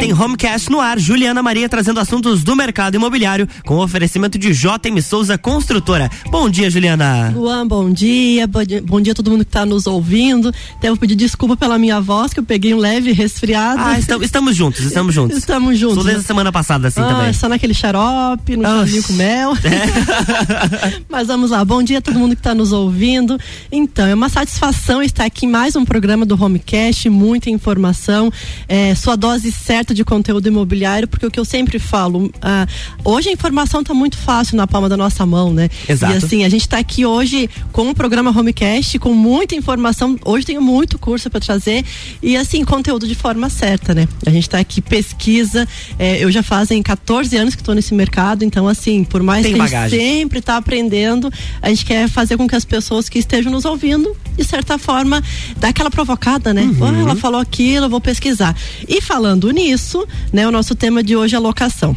tem 0.00 0.14
Homecast 0.14 0.70
no 0.70 0.80
ar. 0.80 0.98
Juliana 0.98 1.42
Maria 1.42 1.68
trazendo 1.68 2.00
assuntos 2.00 2.42
do 2.42 2.56
mercado 2.56 2.94
imobiliário 2.94 3.46
com 3.66 3.76
oferecimento 3.76 4.38
de 4.38 4.50
JM 4.52 4.98
Souza 5.02 5.36
Construtora. 5.36 6.10
Bom 6.30 6.48
dia, 6.48 6.70
Juliana. 6.70 7.30
Luan, 7.36 7.66
bom 7.66 7.90
dia. 7.90 8.46
Bom 8.46 8.98
dia 8.98 9.12
a 9.12 9.14
todo 9.14 9.30
mundo 9.30 9.44
que 9.44 9.50
está 9.50 9.66
nos 9.66 9.86
ouvindo. 9.86 10.54
Devo 10.80 10.96
pedir 10.96 11.16
desculpa 11.16 11.54
pela 11.54 11.78
minha 11.78 12.00
voz, 12.00 12.32
que 12.32 12.40
eu 12.40 12.44
peguei 12.44 12.72
um 12.72 12.78
leve 12.78 13.12
resfriado. 13.12 13.78
Ah, 13.84 13.98
estamos, 13.98 14.24
estamos 14.24 14.56
juntos, 14.56 14.80
estamos 14.80 15.14
juntos. 15.14 15.36
estamos 15.36 15.78
juntos. 15.78 15.96
Sou 15.96 16.04
desde 16.04 16.22
a 16.22 16.26
semana 16.26 16.50
passada 16.50 16.88
assim 16.88 17.00
ah, 17.02 17.08
também. 17.08 17.32
Só 17.34 17.46
naquele 17.46 17.74
xarope, 17.74 18.56
no 18.56 18.62
chazinho 18.62 19.02
com 19.02 19.12
mel. 19.12 19.52
É. 19.56 21.00
Mas 21.10 21.26
vamos 21.26 21.50
lá. 21.50 21.62
Bom 21.62 21.82
dia 21.82 21.98
a 21.98 22.00
todo 22.00 22.18
mundo 22.18 22.34
que 22.34 22.40
está 22.40 22.54
nos 22.54 22.72
ouvindo. 22.72 23.38
Então, 23.70 24.06
é 24.06 24.14
uma 24.14 24.30
satisfação 24.30 25.02
estar 25.02 25.26
aqui 25.26 25.44
em 25.44 25.50
mais 25.50 25.76
um 25.76 25.84
programa 25.84 26.24
do 26.24 26.42
Homecast, 26.42 27.10
muita 27.10 27.50
informação, 27.50 28.32
é, 28.66 28.94
sua 28.94 29.14
dose 29.14 29.52
certa 29.52 29.89
de 29.94 30.04
conteúdo 30.04 30.46
imobiliário, 30.46 31.08
porque 31.08 31.26
o 31.26 31.30
que 31.30 31.38
eu 31.38 31.44
sempre 31.44 31.78
falo, 31.78 32.30
ah, 32.40 32.66
hoje 33.04 33.28
a 33.28 33.32
informação 33.32 33.80
está 33.80 33.94
muito 33.94 34.16
fácil 34.16 34.56
na 34.56 34.66
palma 34.66 34.88
da 34.88 34.96
nossa 34.96 35.24
mão, 35.26 35.52
né? 35.52 35.68
Exato. 35.88 36.12
E 36.12 36.16
assim, 36.16 36.44
a 36.44 36.48
gente 36.48 36.62
está 36.62 36.78
aqui 36.78 37.04
hoje 37.04 37.48
com 37.72 37.90
o 37.90 37.94
programa 37.94 38.30
Homecast, 38.36 38.98
com 38.98 39.14
muita 39.14 39.54
informação. 39.54 40.18
Hoje 40.24 40.46
tenho 40.46 40.62
muito 40.62 40.98
curso 40.98 41.30
para 41.30 41.40
trazer 41.40 41.84
e 42.22 42.36
assim, 42.36 42.64
conteúdo 42.64 43.06
de 43.06 43.14
forma 43.14 43.48
certa, 43.48 43.94
né? 43.94 44.08
A 44.26 44.30
gente 44.30 44.44
está 44.44 44.58
aqui, 44.58 44.80
pesquisa. 44.80 45.66
É, 45.98 46.22
eu 46.22 46.30
já 46.30 46.42
fazem 46.42 46.82
14 46.82 47.36
anos 47.36 47.54
que 47.54 47.62
estou 47.62 47.74
nesse 47.74 47.94
mercado, 47.94 48.44
então 48.44 48.68
assim, 48.68 49.04
por 49.04 49.22
mais 49.22 49.42
Tem 49.42 49.52
que 49.52 49.58
bagagem. 49.58 49.78
a 49.78 49.88
gente 49.88 50.00
sempre 50.00 50.38
está 50.38 50.56
aprendendo, 50.56 51.32
a 51.60 51.68
gente 51.68 51.84
quer 51.84 52.08
fazer 52.08 52.36
com 52.36 52.46
que 52.46 52.56
as 52.56 52.64
pessoas 52.64 53.08
que 53.08 53.18
estejam 53.18 53.50
nos 53.50 53.64
ouvindo, 53.64 54.16
de 54.36 54.44
certa 54.44 54.78
forma, 54.78 55.22
dá 55.58 55.68
aquela 55.68 55.90
provocada, 55.90 56.52
né? 56.54 56.62
Uhum. 56.62 56.76
Oh, 56.80 57.00
ela 57.02 57.16
falou 57.16 57.40
aquilo, 57.40 57.86
eu 57.86 57.90
vou 57.90 58.00
pesquisar. 58.00 58.56
E 58.88 59.00
falando 59.00 59.50
nisso, 59.50 59.70
né, 60.32 60.46
o 60.46 60.50
nosso 60.50 60.74
tema 60.74 61.02
de 61.02 61.16
hoje 61.16 61.34
é 61.34 61.38
locação. 61.38 61.96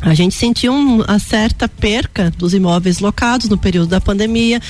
A 0.00 0.14
gente 0.14 0.34
sentiu 0.34 0.72
uma 0.72 1.18
certa 1.18 1.68
perca 1.68 2.30
dos 2.30 2.54
imóveis 2.54 3.00
locados 3.00 3.48
no 3.48 3.58
período 3.58 3.88
da 3.88 4.00
pandemia, 4.00 4.60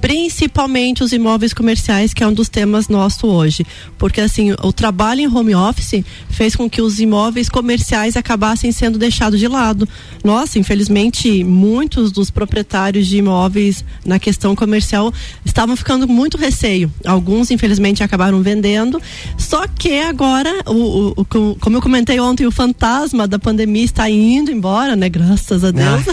principalmente 0.00 1.02
os 1.02 1.12
imóveis 1.12 1.52
comerciais, 1.52 2.14
que 2.14 2.22
é 2.22 2.26
um 2.26 2.32
dos 2.32 2.48
temas 2.48 2.88
nosso 2.88 3.26
hoje. 3.26 3.64
Porque 3.96 4.20
assim, 4.20 4.52
o 4.62 4.72
trabalho 4.72 5.20
em 5.20 5.28
home 5.28 5.54
office 5.54 6.04
fez 6.30 6.54
com 6.54 6.68
que 6.68 6.80
os 6.80 7.00
imóveis 7.00 7.48
comerciais 7.48 8.16
acabassem 8.16 8.72
sendo 8.72 8.98
deixados 8.98 9.38
de 9.38 9.48
lado. 9.48 9.88
Nossa, 10.24 10.58
infelizmente, 10.58 11.42
muitos 11.44 12.12
dos 12.12 12.30
proprietários 12.30 13.06
de 13.06 13.18
imóveis 13.18 13.84
na 14.04 14.18
questão 14.18 14.54
comercial 14.54 15.12
estavam 15.44 15.76
ficando 15.76 16.06
com 16.06 16.12
muito 16.12 16.36
receio. 16.36 16.90
Alguns, 17.04 17.50
infelizmente, 17.50 18.02
acabaram 18.02 18.40
vendendo. 18.42 19.00
Só 19.36 19.66
que 19.66 20.00
agora, 20.00 20.62
o, 20.66 21.14
o, 21.16 21.20
o 21.20 21.24
como 21.56 21.76
eu 21.76 21.82
comentei 21.82 22.20
ontem, 22.20 22.46
o 22.46 22.50
fantasma 22.50 23.26
da 23.26 23.38
pandemia 23.38 23.84
está 23.84 24.08
indo 24.08 24.50
embora, 24.50 24.96
né? 24.96 25.08
Graças 25.08 25.64
a 25.64 25.70
Deus. 25.70 26.04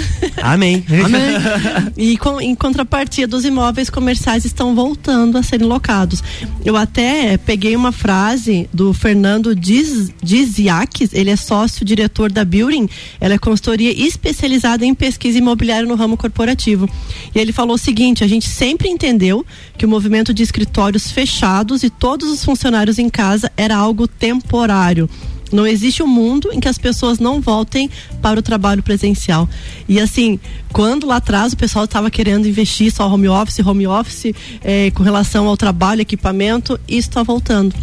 Ah, 0.41 0.53
amém. 0.53 0.83
amém. 1.03 1.93
E 1.97 2.17
com, 2.17 2.39
em 2.39 2.55
contrapartida, 2.55 3.35
os 3.35 3.45
imóveis 3.45 3.74
imóveis 3.75 3.89
comerciais 3.89 4.45
estão 4.45 4.73
voltando 4.73 5.37
a 5.37 5.43
serem 5.43 5.67
locados. 5.67 6.23
Eu 6.63 6.77
até 6.77 7.37
peguei 7.37 7.75
uma 7.75 7.91
frase 7.91 8.69
do 8.73 8.93
Fernando 8.93 9.53
Diz, 9.53 10.13
Diziaques, 10.23 11.13
ele 11.13 11.29
é 11.29 11.35
sócio-diretor 11.35 12.31
da 12.31 12.45
Building, 12.45 12.87
ela 13.19 13.33
é 13.33 13.37
consultoria 13.37 13.91
especializada 13.91 14.85
em 14.85 14.93
pesquisa 14.93 15.37
imobiliária 15.37 15.87
no 15.87 15.95
ramo 15.95 16.15
corporativo. 16.15 16.89
E 17.33 17.39
ele 17.39 17.51
falou 17.51 17.75
o 17.75 17.77
seguinte: 17.77 18.23
a 18.23 18.27
gente 18.27 18.47
sempre 18.47 18.87
entendeu 18.87 19.45
que 19.77 19.85
o 19.85 19.89
movimento 19.89 20.33
de 20.33 20.41
escritórios 20.41 21.11
fechados 21.11 21.83
e 21.83 21.89
todos 21.89 22.29
os 22.29 22.45
funcionários 22.45 22.97
em 22.97 23.09
casa 23.09 23.51
era 23.57 23.75
algo 23.75 24.07
temporário. 24.07 25.09
Não 25.51 25.65
existe 25.65 26.01
um 26.01 26.07
mundo 26.07 26.49
em 26.51 26.59
que 26.59 26.67
as 26.67 26.77
pessoas 26.77 27.19
não 27.19 27.39
voltem 27.39 27.89
para 28.21 28.39
o 28.39 28.43
trabalho 28.43 28.81
presencial. 28.81 29.47
E 29.87 29.99
assim, 29.99 30.39
quando 30.71 31.07
lá 31.07 31.17
atrás 31.17 31.53
o 31.53 31.57
pessoal 31.57 31.85
estava 31.85 32.09
querendo 32.09 32.47
investir 32.47 32.91
só 32.91 33.07
home 33.07 33.27
office, 33.27 33.59
home 33.59 33.87
office, 33.87 34.33
eh, 34.63 34.91
com 34.91 35.03
relação 35.03 35.47
ao 35.47 35.55
trabalho, 35.55 36.01
equipamento, 36.01 36.79
isso 36.87 37.09
está 37.09 37.23
voltando. 37.23 37.75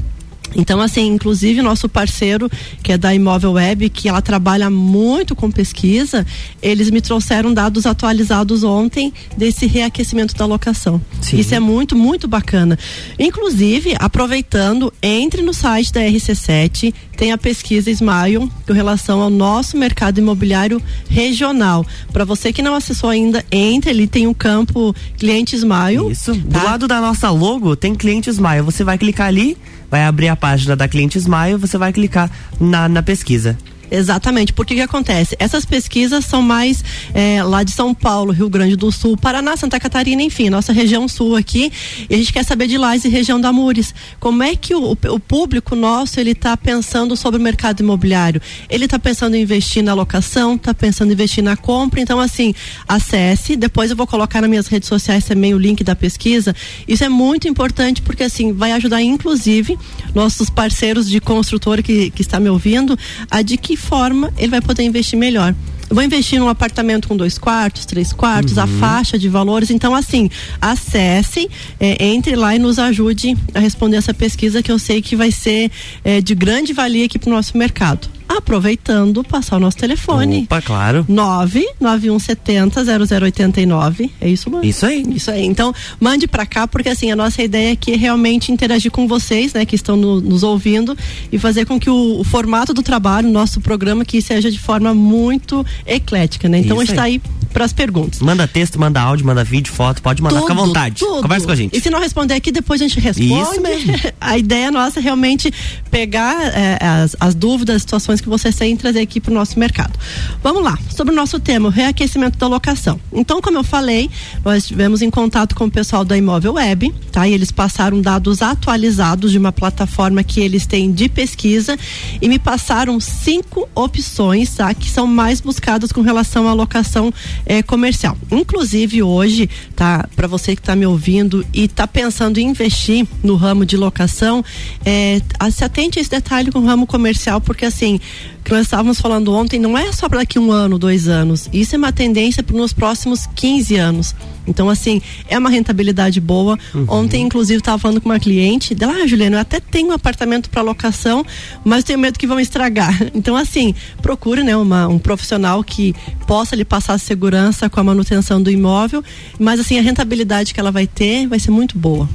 Então, 0.56 0.80
assim, 0.80 1.06
inclusive 1.06 1.62
nosso 1.62 1.88
parceiro, 1.88 2.50
que 2.82 2.92
é 2.92 2.98
da 2.98 3.14
Imóvel 3.14 3.52
Web, 3.52 3.88
que 3.90 4.08
ela 4.08 4.22
trabalha 4.22 4.70
muito 4.70 5.34
com 5.34 5.50
pesquisa, 5.50 6.26
eles 6.62 6.90
me 6.90 7.00
trouxeram 7.00 7.52
dados 7.52 7.86
atualizados 7.86 8.62
ontem 8.64 9.12
desse 9.36 9.66
reaquecimento 9.66 10.34
da 10.34 10.46
locação. 10.46 11.00
Sim. 11.20 11.38
Isso 11.38 11.54
é 11.54 11.60
muito, 11.60 11.96
muito 11.96 12.26
bacana. 12.28 12.78
Inclusive, 13.18 13.94
aproveitando, 13.98 14.92
entre 15.02 15.42
no 15.42 15.52
site 15.54 15.92
da 15.92 16.00
RC7, 16.00 16.92
tem 17.16 17.32
a 17.32 17.38
pesquisa 17.38 17.90
Smile 17.90 18.50
com 18.66 18.72
relação 18.72 19.20
ao 19.20 19.30
nosso 19.30 19.76
mercado 19.76 20.18
imobiliário 20.18 20.82
regional. 21.08 21.86
Para 22.12 22.24
você 22.24 22.52
que 22.52 22.62
não 22.62 22.74
acessou 22.74 23.10
ainda, 23.10 23.44
entre 23.50 23.90
ali, 23.90 24.06
tem 24.06 24.26
o 24.26 24.30
um 24.30 24.34
campo 24.34 24.94
Cliente 25.18 25.54
Smile. 25.56 26.10
Isso. 26.10 26.34
Tá? 26.34 26.58
Do 26.58 26.64
lado 26.64 26.88
da 26.88 27.00
nossa 27.00 27.30
logo 27.30 27.76
tem 27.76 27.94
Cliente 27.94 28.30
Smile. 28.30 28.62
Você 28.62 28.82
vai 28.82 28.98
clicar 28.98 29.28
ali 29.28 29.56
vai 29.92 30.04
abrir 30.04 30.28
a 30.28 30.36
página 30.36 30.74
da 30.74 30.88
Cliente 30.88 31.18
Smile, 31.18 31.58
você 31.58 31.76
vai 31.76 31.92
clicar 31.92 32.30
na, 32.58 32.88
na 32.88 33.02
pesquisa. 33.02 33.58
Exatamente, 33.94 34.54
porque 34.54 34.72
o 34.72 34.76
que 34.78 34.82
acontece? 34.82 35.36
Essas 35.38 35.66
pesquisas 35.66 36.24
são 36.24 36.40
mais 36.40 36.82
é, 37.12 37.42
lá 37.42 37.62
de 37.62 37.72
São 37.72 37.92
Paulo, 37.92 38.32
Rio 38.32 38.48
Grande 38.48 38.74
do 38.74 38.90
Sul, 38.90 39.18
Paraná, 39.18 39.54
Santa 39.54 39.78
Catarina, 39.78 40.22
enfim, 40.22 40.48
nossa 40.48 40.72
região 40.72 41.06
sul 41.06 41.36
aqui. 41.36 41.70
E 42.08 42.14
a 42.14 42.16
gente 42.16 42.32
quer 42.32 42.42
saber 42.42 42.68
de 42.68 42.78
Lais 42.78 43.04
e 43.04 43.10
região 43.10 43.38
da 43.38 43.52
Mures. 43.52 43.94
Como 44.18 44.42
é 44.42 44.56
que 44.56 44.74
o, 44.74 44.92
o 44.92 45.20
público 45.20 45.76
nosso 45.76 46.18
ele 46.18 46.30
está 46.30 46.56
pensando 46.56 47.14
sobre 47.14 47.38
o 47.38 47.42
mercado 47.42 47.80
imobiliário? 47.80 48.40
Ele 48.70 48.86
está 48.86 48.98
pensando 48.98 49.34
em 49.34 49.42
investir 49.42 49.84
na 49.84 49.92
locação, 49.92 50.54
está 50.54 50.72
pensando 50.72 51.10
em 51.10 51.12
investir 51.12 51.44
na 51.44 51.54
compra. 51.54 52.00
Então, 52.00 52.18
assim, 52.18 52.54
acesse. 52.88 53.56
Depois 53.56 53.90
eu 53.90 53.96
vou 53.96 54.06
colocar 54.06 54.40
nas 54.40 54.48
minhas 54.48 54.68
redes 54.68 54.88
sociais 54.88 55.26
também 55.26 55.52
o 55.52 55.58
link 55.58 55.84
da 55.84 55.94
pesquisa. 55.94 56.56
Isso 56.88 57.04
é 57.04 57.10
muito 57.10 57.46
importante 57.46 58.00
porque 58.00 58.22
assim 58.22 58.54
vai 58.54 58.72
ajudar, 58.72 59.02
inclusive, 59.02 59.78
nossos 60.14 60.48
parceiros 60.48 61.10
de 61.10 61.20
construtora 61.20 61.82
que, 61.82 62.10
que 62.10 62.22
está 62.22 62.40
me 62.40 62.48
ouvindo, 62.48 62.98
a 63.30 63.42
de 63.42 63.58
que 63.58 63.81
forma 63.82 64.32
ele 64.38 64.48
vai 64.48 64.60
poder 64.60 64.82
investir 64.84 65.18
melhor. 65.18 65.54
Eu 65.90 65.94
vou 65.94 66.02
investir 66.02 66.40
num 66.40 66.48
apartamento 66.48 67.06
com 67.06 67.14
dois 67.14 67.36
quartos, 67.36 67.84
três 67.84 68.14
quartos, 68.14 68.56
uhum. 68.56 68.62
a 68.62 68.66
faixa 68.66 69.18
de 69.18 69.28
valores. 69.28 69.70
Então, 69.70 69.94
assim, 69.94 70.30
acesse, 70.58 71.50
é, 71.78 72.02
entre 72.06 72.34
lá 72.34 72.56
e 72.56 72.58
nos 72.58 72.78
ajude 72.78 73.36
a 73.54 73.58
responder 73.58 73.98
essa 73.98 74.14
pesquisa 74.14 74.62
que 74.62 74.72
eu 74.72 74.78
sei 74.78 75.02
que 75.02 75.14
vai 75.14 75.30
ser 75.30 75.70
é, 76.02 76.22
de 76.22 76.34
grande 76.34 76.72
valia 76.72 77.04
aqui 77.04 77.18
para 77.18 77.28
o 77.28 77.32
nosso 77.34 77.58
mercado 77.58 78.08
aproveitando, 78.38 79.22
passar 79.24 79.56
o 79.56 79.60
nosso 79.60 79.76
telefone. 79.76 80.44
Opa, 80.44 80.60
claro. 80.60 81.04
99170 81.08 82.82
0089. 82.84 84.10
É 84.20 84.28
isso, 84.28 84.50
mano? 84.50 84.64
Isso 84.64 84.86
aí. 84.86 85.02
Isso 85.14 85.30
aí. 85.30 85.44
Então, 85.44 85.74
mande 86.00 86.26
para 86.26 86.46
cá, 86.46 86.66
porque 86.66 86.88
assim, 86.88 87.10
a 87.10 87.16
nossa 87.16 87.42
ideia 87.42 87.72
aqui 87.72 87.92
é 87.92 87.96
realmente 87.96 88.52
interagir 88.52 88.90
com 88.90 89.06
vocês, 89.06 89.52
né, 89.52 89.64
que 89.64 89.74
estão 89.74 89.96
no, 89.96 90.20
nos 90.20 90.42
ouvindo 90.42 90.96
e 91.30 91.38
fazer 91.38 91.66
com 91.66 91.78
que 91.78 91.90
o, 91.90 92.20
o, 92.20 92.24
formato 92.24 92.72
do 92.72 92.82
trabalho, 92.82 93.28
nosso 93.28 93.60
programa, 93.60 94.04
que 94.04 94.20
seja 94.20 94.50
de 94.50 94.58
forma 94.58 94.94
muito 94.94 95.64
eclética, 95.86 96.48
né? 96.48 96.58
Então, 96.58 96.82
está 96.82 97.04
aí, 97.04 97.12
aí 97.14 97.41
para 97.52 97.64
as 97.64 97.72
perguntas. 97.72 98.20
Manda 98.20 98.46
texto, 98.48 98.78
manda 98.78 99.00
áudio, 99.00 99.26
manda 99.26 99.44
vídeo, 99.44 99.72
foto, 99.72 100.02
pode 100.02 100.22
mandar, 100.22 100.40
fica 100.40 100.52
à 100.52 100.56
vontade. 100.56 100.96
Tudo. 100.96 101.22
Conversa 101.22 101.46
com 101.46 101.52
a 101.52 101.56
gente. 101.56 101.76
E 101.76 101.80
se 101.80 101.90
não 101.90 102.00
responder 102.00 102.34
aqui, 102.34 102.50
depois 102.50 102.80
a 102.80 102.88
gente 102.88 102.98
responde. 102.98 103.32
Isso 103.32 103.60
mesmo. 103.60 103.92
a 104.20 104.38
ideia 104.38 104.70
nossa 104.70 105.00
é 105.00 105.02
realmente 105.02 105.52
pegar 105.90 106.36
é, 106.54 106.78
as, 106.80 107.16
as 107.20 107.34
dúvidas, 107.34 107.76
as 107.76 107.82
situações 107.82 108.20
que 108.20 108.28
vocês 108.28 108.54
têm 108.56 108.74
e 108.74 108.76
trazer 108.76 109.00
aqui 109.00 109.20
para 109.20 109.30
o 109.30 109.34
nosso 109.34 109.58
mercado. 109.58 109.98
Vamos 110.42 110.62
lá, 110.62 110.78
sobre 110.90 111.12
o 111.12 111.16
nosso 111.16 111.38
tema, 111.38 111.68
o 111.68 111.70
reaquecimento 111.70 112.38
da 112.38 112.46
locação. 112.46 112.98
Então, 113.12 113.40
como 113.40 113.58
eu 113.58 113.64
falei, 113.64 114.10
nós 114.44 114.64
estivemos 114.64 115.02
em 115.02 115.10
contato 115.10 115.54
com 115.54 115.66
o 115.66 115.70
pessoal 115.70 116.04
da 116.04 116.16
Imóvel 116.16 116.54
Web, 116.54 116.92
tá? 117.10 117.28
E 117.28 117.32
eles 117.32 117.50
passaram 117.50 118.00
dados 118.00 118.42
atualizados 118.42 119.32
de 119.32 119.38
uma 119.38 119.52
plataforma 119.52 120.22
que 120.22 120.40
eles 120.40 120.66
têm 120.66 120.90
de 120.90 121.08
pesquisa 121.08 121.76
e 122.20 122.28
me 122.28 122.38
passaram 122.38 122.98
cinco 123.00 123.68
opções, 123.74 124.54
tá? 124.54 124.72
Que 124.74 124.88
são 124.88 125.06
mais 125.06 125.40
buscadas 125.40 125.92
com 125.92 126.00
relação 126.00 126.48
à 126.48 126.52
locação 126.52 127.12
eh, 127.46 127.62
comercial. 127.62 128.16
Inclusive 128.30 129.02
hoje, 129.02 129.48
tá? 129.74 130.08
Para 130.14 130.26
você 130.26 130.54
que 130.54 130.60
está 130.60 130.74
me 130.76 130.86
ouvindo 130.86 131.44
e 131.52 131.64
está 131.64 131.86
pensando 131.86 132.38
em 132.38 132.48
investir 132.48 133.06
no 133.22 133.36
ramo 133.36 133.64
de 133.64 133.76
locação, 133.76 134.44
eh, 134.84 135.20
se 135.50 135.64
atente 135.64 135.98
a 135.98 136.02
esse 136.02 136.10
detalhe 136.10 136.50
com 136.50 136.60
o 136.60 136.66
ramo 136.66 136.86
comercial, 136.86 137.40
porque 137.40 137.64
assim, 137.64 138.00
que 138.44 138.50
nós 138.50 138.62
estávamos 138.62 139.00
falando 139.00 139.32
ontem 139.32 139.58
não 139.58 139.76
é 139.76 139.92
só 139.92 140.08
para 140.08 140.20
daqui 140.20 140.38
um 140.38 140.50
ano, 140.50 140.78
dois 140.78 141.08
anos. 141.08 141.48
Isso 141.52 141.74
é 141.74 141.78
uma 141.78 141.92
tendência 141.92 142.42
para 142.42 142.56
nos 142.56 142.72
próximos 142.72 143.26
15 143.34 143.76
anos. 143.76 144.14
Então, 144.46 144.68
assim, 144.68 145.00
é 145.28 145.38
uma 145.38 145.48
rentabilidade 145.48 146.20
boa. 146.20 146.58
Uhum. 146.74 146.86
Ontem, 146.88 147.22
inclusive, 147.22 147.58
estava 147.58 147.78
falando 147.78 148.00
com 148.00 148.08
uma 148.08 148.18
cliente 148.18 148.74
dela, 148.74 148.94
ah, 148.94 149.06
Juliana, 149.06 149.36
eu 149.36 149.40
até 149.40 149.60
tenho 149.60 149.88
um 149.90 149.92
apartamento 149.92 150.50
para 150.50 150.62
locação, 150.62 151.24
mas 151.64 151.84
tenho 151.84 151.98
medo 151.98 152.18
que 152.18 152.26
vão 152.26 152.40
estragar. 152.40 152.92
Então, 153.14 153.36
assim, 153.36 153.74
procure 154.00 154.42
né, 154.42 154.56
uma, 154.56 154.88
um 154.88 154.98
profissional 154.98 155.62
que 155.62 155.94
possa 156.26 156.56
lhe 156.56 156.64
passar 156.64 156.98
segurança 156.98 157.68
com 157.68 157.78
a 157.78 157.84
manutenção 157.84 158.42
do 158.42 158.50
imóvel, 158.50 159.04
mas 159.38 159.60
assim, 159.60 159.78
a 159.78 159.82
rentabilidade 159.82 160.52
que 160.52 160.58
ela 160.58 160.72
vai 160.72 160.86
ter 160.86 161.28
vai 161.28 161.38
ser 161.38 161.50
muito 161.50 161.78
boa 161.78 162.08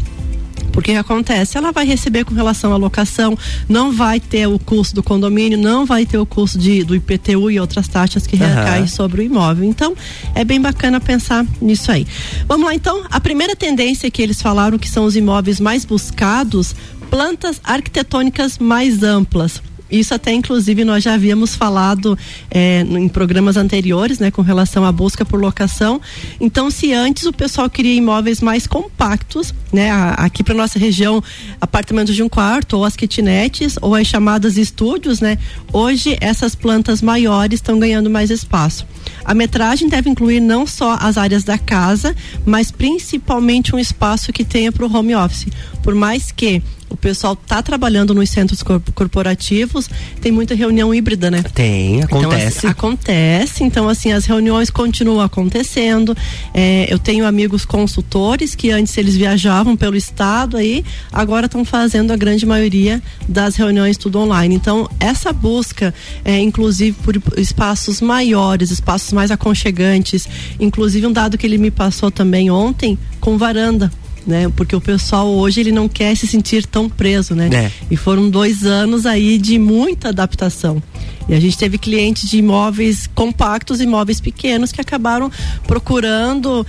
Porque 0.77 0.91
o 0.91 0.94
que 0.94 1.00
acontece? 1.00 1.57
Ela 1.57 1.71
vai 1.71 1.88
receber 1.88 2.24
com 2.24 2.35
relação 2.35 2.71
à 2.71 2.77
locação, 2.77 3.35
não 3.68 3.91
vai 3.91 4.19
ter 4.19 4.45
o 4.45 4.59
custo 4.59 4.94
do 4.94 5.01
condomínio, 5.01 5.57
não 5.57 5.88
vai 5.88 6.06
ter 6.06 6.19
o 6.19 6.25
custo 6.25 6.59
de, 6.59 6.83
do 6.83 6.95
IPTU 6.95 7.50
e 7.50 7.59
outras 7.59 7.88
taxas 7.88 8.27
que 8.27 8.35
uhum. 8.35 8.47
recaem 8.47 8.85
sobre 8.85 9.21
o 9.21 9.24
imóvel. 9.24 9.68
Então, 9.68 9.95
é 10.35 10.44
bem 10.44 10.62
bacana 10.62 11.00
pensar 11.01 11.44
nisso 11.59 11.91
aí. 11.91 12.06
Vamos 12.47 12.68
lá 12.68 12.75
então. 12.75 13.03
A 13.09 13.19
primeira 13.19 13.56
tendência 13.56 14.12
que 14.12 14.21
eles 14.21 14.39
falaram 14.39 14.77
que 14.77 14.88
são 14.88 15.06
os 15.06 15.15
imóveis 15.15 15.59
mais 15.59 15.83
buscados, 15.83 16.75
plantas 17.09 17.59
arquitetônicas 17.63 18.59
mais 18.59 19.01
amplas. 19.01 19.59
Isso 19.89 20.13
até 20.13 20.34
inclusive 20.34 20.84
nós 20.84 21.04
já 21.04 21.13
havíamos 21.13 21.56
falado 21.56 22.18
é, 22.51 22.81
em 22.81 23.07
programas 23.07 23.57
anteriores, 23.57 24.19
né, 24.19 24.31
com 24.31 24.42
relação 24.42 24.86
à 24.86 24.92
busca 24.92 25.25
por 25.25 25.39
locação. 25.39 26.01
Então, 26.39 26.69
se 26.69 26.94
antes 26.94 27.25
o 27.25 27.34
pessoal 27.34 27.69
queria 27.69 27.95
imóveis 27.95 28.42
mais 28.42 28.68
compactos, 28.68 29.54
né, 29.72 29.89
aqui 30.18 30.44
para 30.44 30.54
nossa 30.54 30.78
região, 30.78 31.24
apartamentos 31.60 32.16
de 32.16 32.24
um 32.24 32.30
quarto 32.30 32.78
ou 32.78 32.86
as 32.86 32.95
kitnetes 32.95 33.78
ou 33.81 33.95
as 33.95 34.07
chamadas 34.07 34.57
estúdios, 34.57 35.19
né, 35.19 35.38
hoje 35.72 36.18
essas 36.19 36.56
plantas 36.56 37.01
maiores 37.01 37.57
estão 37.57 37.80
ganhando 37.80 38.10
mais 38.10 38.30
espaço. 38.30 38.86
A 39.24 39.34
metragem 39.34 39.89
deve 39.89 40.10
incluir 40.10 40.39
não 40.39 40.66
só 40.66 40.98
as 41.00 41.18
áreas 41.18 41.44
da 41.44 41.57
casa, 41.57 42.16
mas 42.45 42.72
principalmente 42.72 43.75
um 43.75 43.80
espaço 43.80 44.31
que 44.31 44.44
tenha 44.44 44.72
para 44.72 44.86
o 44.86 44.94
home 44.94 45.16
office. 45.16 45.48
Por 45.84 45.94
mais 45.94 46.31
que 46.31 46.62
o 46.89 46.95
pessoal 46.95 47.36
tá 47.36 47.62
trabalhando 47.62 48.13
nos 48.13 48.30
centros 48.30 48.63
corporativos, 48.95 49.89
tem 50.22 50.31
muita 50.31 50.56
reunião 50.56 50.94
híbrida, 50.94 51.30
né? 51.30 51.44
Tem, 51.54 52.01
acontece. 52.01 52.18
Então, 52.18 52.48
assim, 52.48 52.68
acontece, 52.68 53.63
então 53.63 53.89
assim, 53.89 54.12
as 54.12 54.25
reuniões 54.25 54.69
continuam 54.69 55.22
acontecendo. 55.22 56.16
É, 56.54 56.88
eu 56.92 56.98
tenho 56.98 57.25
amigos 57.25 57.66
consultores 57.66 58.56
que 58.56 58.72
antes 58.72 58.98
eles 58.98 59.16
viajavam 59.16 59.75
pelo 59.75 59.95
estado 59.95 60.57
aí, 60.57 60.84
agora 61.12 61.48
estão 61.48 61.66
fazendo 61.66 62.12
a 62.12 62.16
grande 62.16 62.45
maioria 62.45 63.01
das 63.28 63.56
reuniões 63.56 63.98
tudo 63.98 64.19
online. 64.19 64.56
Então, 64.56 64.89
essa 65.00 65.34
busca, 65.34 65.94
é, 66.24 66.39
inclusive 66.39 66.98
por 67.04 67.16
espaços 67.38 68.01
maiores, 68.01 68.72
espaços 68.72 69.12
mais 69.12 69.31
aconchegantes, 69.31 70.28
inclusive 70.60 71.06
um 71.06 71.12
dado 71.12 71.38
que 71.38 71.45
ele 71.45 71.57
me 71.57 71.72
passou 71.72 72.10
também 72.10 72.50
ontem, 72.50 72.98
com 73.19 73.38
varanda 73.38 73.92
né? 74.27 74.51
Porque 74.56 74.75
o 74.75 74.81
pessoal 74.81 75.27
hoje 75.27 75.62
ele 75.62 75.71
não 75.71 75.88
quer 75.88 76.15
se 76.15 76.27
sentir 76.27 76.65
tão 76.65 76.89
preso, 76.89 77.33
né? 77.33 77.50
É. 77.51 77.71
E 77.89 77.95
foram 77.95 78.29
dois 78.29 78.65
anos 78.65 79.06
aí 79.06 79.38
de 79.38 79.57
muita 79.57 80.09
adaptação. 80.09 80.83
E 81.29 81.33
a 81.33 81.39
gente 81.39 81.57
teve 81.57 81.77
clientes 81.77 82.29
de 82.29 82.38
imóveis 82.38 83.07
compactos, 83.13 83.81
imóveis 83.81 84.21
pequenos 84.21 84.71
que 84.71 84.79
acabaram 84.79 85.29
procurando, 85.65 86.65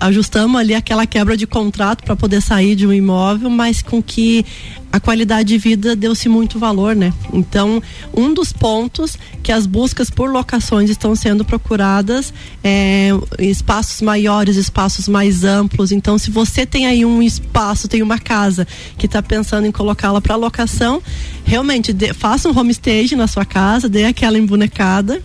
ajustamos 0.00 0.58
ali 0.58 0.74
aquela 0.74 1.06
quebra 1.06 1.36
de 1.36 1.46
contrato 1.46 2.02
para 2.04 2.16
poder 2.16 2.40
sair 2.40 2.74
de 2.74 2.86
um 2.86 2.92
imóvel, 2.92 3.50
mas 3.50 3.82
com 3.82 4.02
que 4.02 4.44
a 4.92 4.98
qualidade 4.98 5.48
de 5.48 5.58
vida 5.58 5.94
deu-se 5.94 6.28
muito 6.28 6.58
valor, 6.58 6.96
né? 6.96 7.12
Então, 7.32 7.82
um 8.14 8.34
dos 8.34 8.52
pontos 8.52 9.16
que 9.42 9.52
as 9.52 9.66
buscas 9.66 10.10
por 10.10 10.30
locações 10.30 10.90
estão 10.90 11.14
sendo 11.14 11.44
procuradas 11.44 12.32
é 12.62 13.10
espaços 13.38 14.02
maiores, 14.02 14.56
espaços 14.56 15.06
mais 15.06 15.44
amplos. 15.44 15.92
Então, 15.92 16.18
se 16.18 16.30
você 16.30 16.66
tem 16.66 16.86
aí 16.86 17.04
um 17.04 17.22
espaço, 17.22 17.86
tem 17.86 18.02
uma 18.02 18.18
casa 18.18 18.66
que 18.98 19.06
está 19.06 19.22
pensando 19.22 19.66
em 19.66 19.72
colocá-la 19.72 20.20
para 20.20 20.34
locação, 20.34 21.00
realmente 21.44 21.92
de, 21.92 22.12
faça 22.12 22.48
um 22.48 22.58
homestage 22.58 23.14
na 23.14 23.28
sua 23.28 23.44
casa, 23.44 23.88
dê 23.88 24.04
aquela 24.04 24.38
embonecada 24.38 25.22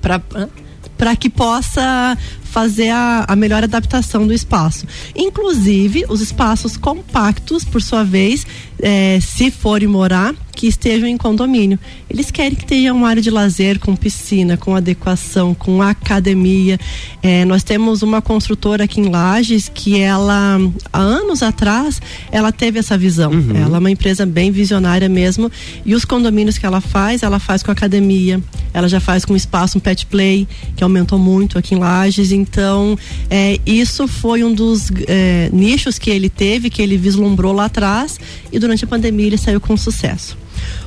para 0.00 0.20
para 1.02 1.16
que 1.16 1.28
possa 1.28 2.16
fazer 2.52 2.90
a, 2.90 3.24
a 3.26 3.34
melhor 3.34 3.64
adaptação 3.64 4.26
do 4.26 4.34
espaço. 4.34 4.86
Inclusive, 5.16 6.04
os 6.08 6.20
espaços 6.20 6.76
compactos, 6.76 7.64
por 7.64 7.80
sua 7.80 8.04
vez, 8.04 8.46
é, 8.78 9.18
se 9.20 9.50
forem 9.50 9.88
morar, 9.88 10.34
que 10.54 10.66
estejam 10.66 11.08
em 11.08 11.16
condomínio. 11.16 11.78
Eles 12.08 12.30
querem 12.30 12.54
que 12.54 12.64
tenha 12.64 12.92
uma 12.92 13.08
área 13.08 13.22
de 13.22 13.30
lazer 13.30 13.78
com 13.78 13.96
piscina, 13.96 14.56
com 14.56 14.76
adequação, 14.76 15.54
com 15.54 15.82
academia. 15.82 16.78
É, 17.22 17.44
nós 17.44 17.62
temos 17.62 18.02
uma 18.02 18.20
construtora 18.20 18.84
aqui 18.84 19.00
em 19.00 19.08
Lages 19.08 19.70
que 19.72 19.98
ela, 19.98 20.58
há 20.92 20.98
anos 20.98 21.42
atrás, 21.42 22.00
ela 22.30 22.52
teve 22.52 22.78
essa 22.78 22.96
visão. 22.96 23.32
Uhum. 23.32 23.56
Ela 23.56 23.76
é 23.76 23.78
uma 23.78 23.90
empresa 23.90 24.26
bem 24.26 24.50
visionária 24.50 25.08
mesmo. 25.08 25.50
E 25.84 25.94
os 25.94 26.04
condomínios 26.04 26.58
que 26.58 26.66
ela 26.66 26.80
faz, 26.80 27.22
ela 27.22 27.38
faz 27.38 27.62
com 27.62 27.70
academia, 27.70 28.40
ela 28.74 28.88
já 28.88 29.00
faz 29.00 29.24
com 29.24 29.34
espaço, 29.34 29.78
um 29.78 29.80
pet 29.80 30.06
play, 30.06 30.46
que 30.76 30.84
aumentou 30.84 31.18
muito 31.18 31.58
aqui 31.58 31.74
em 31.74 31.78
Lages. 31.78 32.30
Então, 32.32 32.98
é, 33.30 33.58
isso 33.66 34.06
foi 34.06 34.44
um 34.44 34.52
dos 34.52 34.90
é, 35.06 35.48
nichos 35.52 35.98
que 35.98 36.10
ele 36.10 36.28
teve, 36.28 36.68
que 36.70 36.82
ele 36.82 36.96
vislumbrou 36.96 37.52
lá 37.52 37.66
atrás, 37.66 38.18
e 38.50 38.58
durante 38.58 38.84
a 38.84 38.88
pandemia 38.88 39.26
ele 39.26 39.38
saiu 39.38 39.60
com 39.60 39.76
sucesso. 39.76 40.41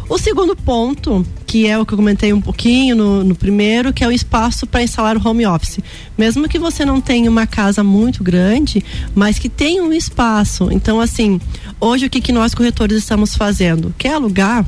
O 0.07 0.19
segundo 0.19 0.55
ponto, 0.55 1.25
que 1.47 1.65
é 1.65 1.79
o 1.79 1.85
que 1.85 1.93
eu 1.93 1.97
comentei 1.97 2.31
um 2.31 2.39
pouquinho 2.39 2.95
no, 2.95 3.23
no 3.23 3.35
primeiro, 3.35 3.91
que 3.91 4.03
é 4.03 4.07
o 4.07 4.11
espaço 4.11 4.67
para 4.67 4.83
instalar 4.83 5.17
o 5.17 5.27
home 5.27 5.47
office. 5.47 5.79
Mesmo 6.15 6.47
que 6.47 6.59
você 6.59 6.85
não 6.85 7.01
tenha 7.01 7.29
uma 7.29 7.47
casa 7.47 7.83
muito 7.83 8.23
grande, 8.23 8.85
mas 9.15 9.39
que 9.39 9.49
tenha 9.49 9.83
um 9.83 9.91
espaço. 9.91 10.69
Então, 10.71 10.99
assim, 10.99 11.41
hoje 11.81 12.05
o 12.05 12.09
que, 12.09 12.21
que 12.21 12.31
nós 12.31 12.53
corretores 12.53 12.97
estamos 12.97 13.35
fazendo? 13.35 13.93
Quer 13.97 14.13
alugar? 14.13 14.63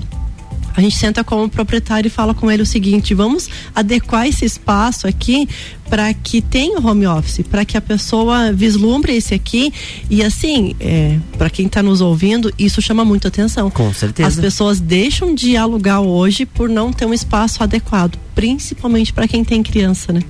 A 0.78 0.82
gente 0.82 0.96
senta 0.96 1.24
com 1.24 1.44
o 1.44 1.50
proprietário 1.50 2.08
e 2.08 2.12
fala 2.12 2.36
com 2.36 2.52
ele 2.52 2.62
o 2.62 2.66
seguinte: 2.66 3.16
vamos 3.16 3.50
adequar 3.74 4.28
esse 4.28 4.46
espaço 4.46 5.08
aqui 5.08 5.50
para 5.90 6.14
que 6.14 6.40
tenha 6.40 6.80
home 6.80 7.08
office, 7.08 7.44
para 7.50 7.66
que 7.66 7.76
a 7.76 7.82
pessoa 7.82 8.52
vislumbre 8.54 9.16
esse 9.16 9.34
aqui 9.34 9.74
e 10.08 10.22
assim, 10.22 10.76
é, 10.80 11.18
para 11.36 11.50
quem 11.50 11.66
está 11.66 11.82
nos 11.82 12.00
ouvindo, 12.00 12.54
isso 12.60 12.80
chama 12.80 13.04
muito 13.04 13.28
atenção. 13.28 13.72
Com 13.72 13.92
certeza. 13.92 14.30
As 14.30 14.36
pessoas 14.36 14.80
deixam 14.80 15.34
de 15.34 15.58
alugar 15.58 16.02
hoje 16.02 16.46
por 16.46 16.70
não 16.70 16.94
ter 16.94 17.06
um 17.06 17.14
espaço 17.14 17.64
adequado, 17.64 18.20
principalmente 18.36 19.12
para 19.12 19.28
quem 19.28 19.44
tem 19.44 19.64
criança, 19.64 20.14
né? 20.14 20.22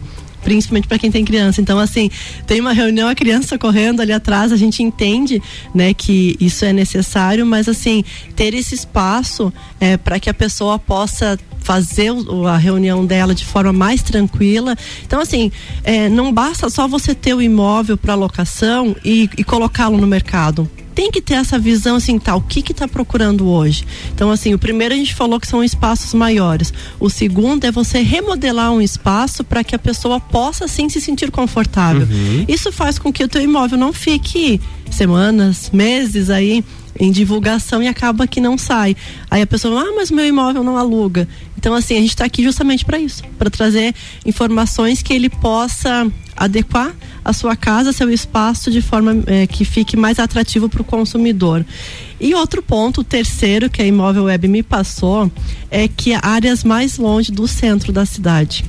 Principalmente 0.48 0.88
para 0.88 0.98
quem 0.98 1.12
tem 1.12 1.26
criança. 1.26 1.60
Então, 1.60 1.78
assim, 1.78 2.10
tem 2.46 2.62
uma 2.62 2.72
reunião, 2.72 3.10
a 3.10 3.14
criança 3.14 3.58
correndo 3.58 4.02
ali 4.02 4.14
atrás, 4.14 4.54
a 4.54 4.56
gente 4.56 4.82
entende, 4.82 5.44
né, 5.76 5.94
que 5.94 6.38
isso 6.40 6.64
é 6.64 6.72
necessário, 6.72 7.46
mas 7.46 7.68
assim, 7.68 8.02
ter 8.34 8.54
esse 8.54 8.74
espaço 8.74 9.52
é, 9.78 9.98
para 9.98 10.22
que 10.22 10.30
a 10.30 10.34
pessoa 10.34 10.80
possa 10.80 11.38
fazer 11.60 12.14
a 12.50 12.56
reunião 12.56 13.06
dela 13.06 13.36
de 13.36 13.44
forma 13.44 13.74
mais 13.74 14.02
tranquila. 14.02 14.74
Então, 15.06 15.20
assim, 15.20 15.52
é, 15.84 16.08
não 16.08 16.32
basta 16.32 16.70
só 16.70 16.88
você 16.88 17.14
ter 17.14 17.34
o 17.34 17.42
imóvel 17.42 17.98
para 17.98 18.16
locação 18.16 18.96
e, 19.04 19.30
e 19.38 19.44
colocá-lo 19.44 19.98
no 19.98 20.08
mercado 20.08 20.70
tem 20.98 21.12
que 21.12 21.22
ter 21.22 21.36
essa 21.36 21.60
visão 21.60 21.98
assim, 21.98 22.18
tá, 22.18 22.36
o 22.36 22.42
que 22.42 22.60
que 22.60 22.74
tá 22.74 22.88
procurando 22.88 23.48
hoje? 23.48 23.86
Então, 24.16 24.32
assim, 24.32 24.56
o 24.56 24.58
primeiro 24.58 24.96
a 24.96 24.98
gente 24.98 25.14
falou 25.14 25.40
que 25.40 25.46
são 25.46 25.64
espaços 25.64 26.12
maiores. 26.16 26.74
O 27.00 27.08
segundo 27.08 27.66
é 27.66 27.72
você 27.72 28.00
remodelar 28.00 28.72
um 28.72 28.82
espaço 28.82 29.44
para 29.44 29.64
que 29.64 29.76
a 29.76 29.80
pessoa 29.80 30.20
possa 30.20 30.66
assim 30.66 30.90
se 30.90 31.00
sentir 31.00 31.30
confortável. 31.30 32.08
Uhum. 32.10 32.46
Isso 32.48 32.72
faz 32.72 32.98
com 32.98 33.14
que 33.14 33.24
o 33.24 33.28
teu 33.28 33.44
imóvel 33.44 33.78
não 33.78 33.94
fique 33.94 34.60
semanas, 34.90 35.70
meses 35.72 36.32
aí 36.32 36.66
em 37.00 37.12
divulgação 37.12 37.82
e 37.82 37.88
acaba 37.88 38.28
que 38.28 38.42
não 38.42 38.58
sai. 38.58 38.96
Aí 39.30 39.42
a 39.42 39.48
pessoa, 39.48 39.82
ah, 39.82 39.94
mas 39.96 40.12
meu 40.12 40.26
imóvel 40.26 40.64
não 40.64 40.78
aluga. 40.78 41.28
Então, 41.58 41.74
assim, 41.74 41.96
a 41.98 42.00
gente 42.00 42.10
está 42.10 42.26
aqui 42.26 42.44
justamente 42.44 42.86
para 42.86 43.00
isso, 43.00 43.24
para 43.38 43.50
trazer 43.50 43.94
informações 44.26 45.02
que 45.02 45.14
ele 45.14 45.30
possa 45.30 46.12
adequar 46.36 46.94
a 47.26 47.34
sua 47.34 47.56
casa, 47.56 47.92
seu 47.92 48.10
espaço 48.10 48.70
de 48.70 48.82
forma 48.82 49.24
é, 49.26 49.48
que 49.48 49.66
fique 49.66 49.98
mais 49.98 50.20
atrativo 50.20 50.70
para 50.70 50.82
o 50.82 50.86
consumidor. 50.86 51.66
E 52.22 52.34
outro 52.34 52.62
ponto, 52.62 53.02
o 53.02 53.04
terceiro 53.04 53.70
que 53.70 53.82
a 53.82 53.86
Imóvel 53.86 54.26
Web 54.26 54.48
me 54.48 54.64
passou, 54.64 55.32
é 55.70 55.88
que 55.88 56.14
áreas 56.14 56.64
mais 56.64 56.98
longe 56.98 57.32
do 57.32 57.48
centro 57.48 57.92
da 57.92 58.06
cidade. 58.06 58.64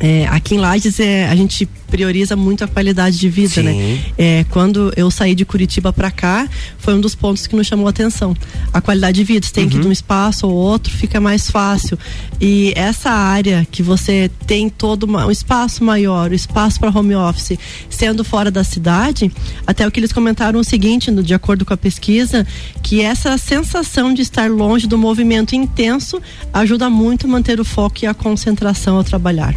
É, 0.00 0.26
aqui 0.28 0.54
em 0.54 0.58
Lages 0.58 0.98
é, 0.98 1.28
a 1.28 1.36
gente 1.36 1.68
prioriza 1.92 2.34
muito 2.34 2.64
a 2.64 2.66
qualidade 2.66 3.18
de 3.18 3.28
vida, 3.28 3.62
né? 3.62 3.72
Sim. 3.72 3.78
né? 3.78 4.00
É, 4.16 4.44
quando 4.48 4.90
eu 4.96 5.10
saí 5.10 5.34
de 5.34 5.44
Curitiba 5.44 5.92
para 5.92 6.10
cá, 6.10 6.48
foi 6.78 6.94
um 6.94 7.00
dos 7.02 7.14
pontos 7.14 7.46
que 7.46 7.54
nos 7.54 7.66
chamou 7.66 7.86
a 7.86 7.90
atenção. 7.90 8.34
A 8.72 8.80
qualidade 8.80 9.16
de 9.16 9.24
vida, 9.24 9.46
você 9.46 9.52
tem 9.52 9.64
uhum. 9.64 9.70
que 9.70 9.76
ir 9.76 9.80
de 9.82 9.88
um 9.88 9.92
espaço 9.92 10.48
ou 10.48 10.54
outro, 10.54 10.90
fica 10.90 11.20
mais 11.20 11.50
fácil. 11.50 11.98
E 12.40 12.72
essa 12.74 13.10
área 13.10 13.66
que 13.70 13.82
você 13.82 14.30
tem 14.46 14.70
todo 14.70 15.02
uma, 15.02 15.26
um 15.26 15.30
espaço 15.30 15.84
maior, 15.84 16.30
o 16.30 16.32
um 16.32 16.34
espaço 16.34 16.80
para 16.80 16.88
home 16.88 17.14
office, 17.14 17.58
sendo 17.90 18.24
fora 18.24 18.50
da 18.50 18.64
cidade, 18.64 19.30
até 19.66 19.86
o 19.86 19.90
que 19.90 20.00
eles 20.00 20.14
comentaram 20.14 20.58
o 20.58 20.64
seguinte, 20.64 21.10
no, 21.10 21.22
de 21.22 21.34
acordo 21.34 21.66
com 21.66 21.74
a 21.74 21.76
pesquisa, 21.76 22.46
que 22.82 23.02
essa 23.02 23.36
sensação 23.36 24.14
de 24.14 24.22
estar 24.22 24.50
longe 24.50 24.86
do 24.86 24.96
movimento 24.96 25.54
intenso 25.54 26.22
ajuda 26.54 26.88
muito 26.88 27.26
a 27.26 27.28
manter 27.28 27.60
o 27.60 27.66
foco 27.66 27.98
e 28.02 28.06
a 28.06 28.14
concentração 28.14 28.96
ao 28.96 29.04
trabalhar. 29.04 29.54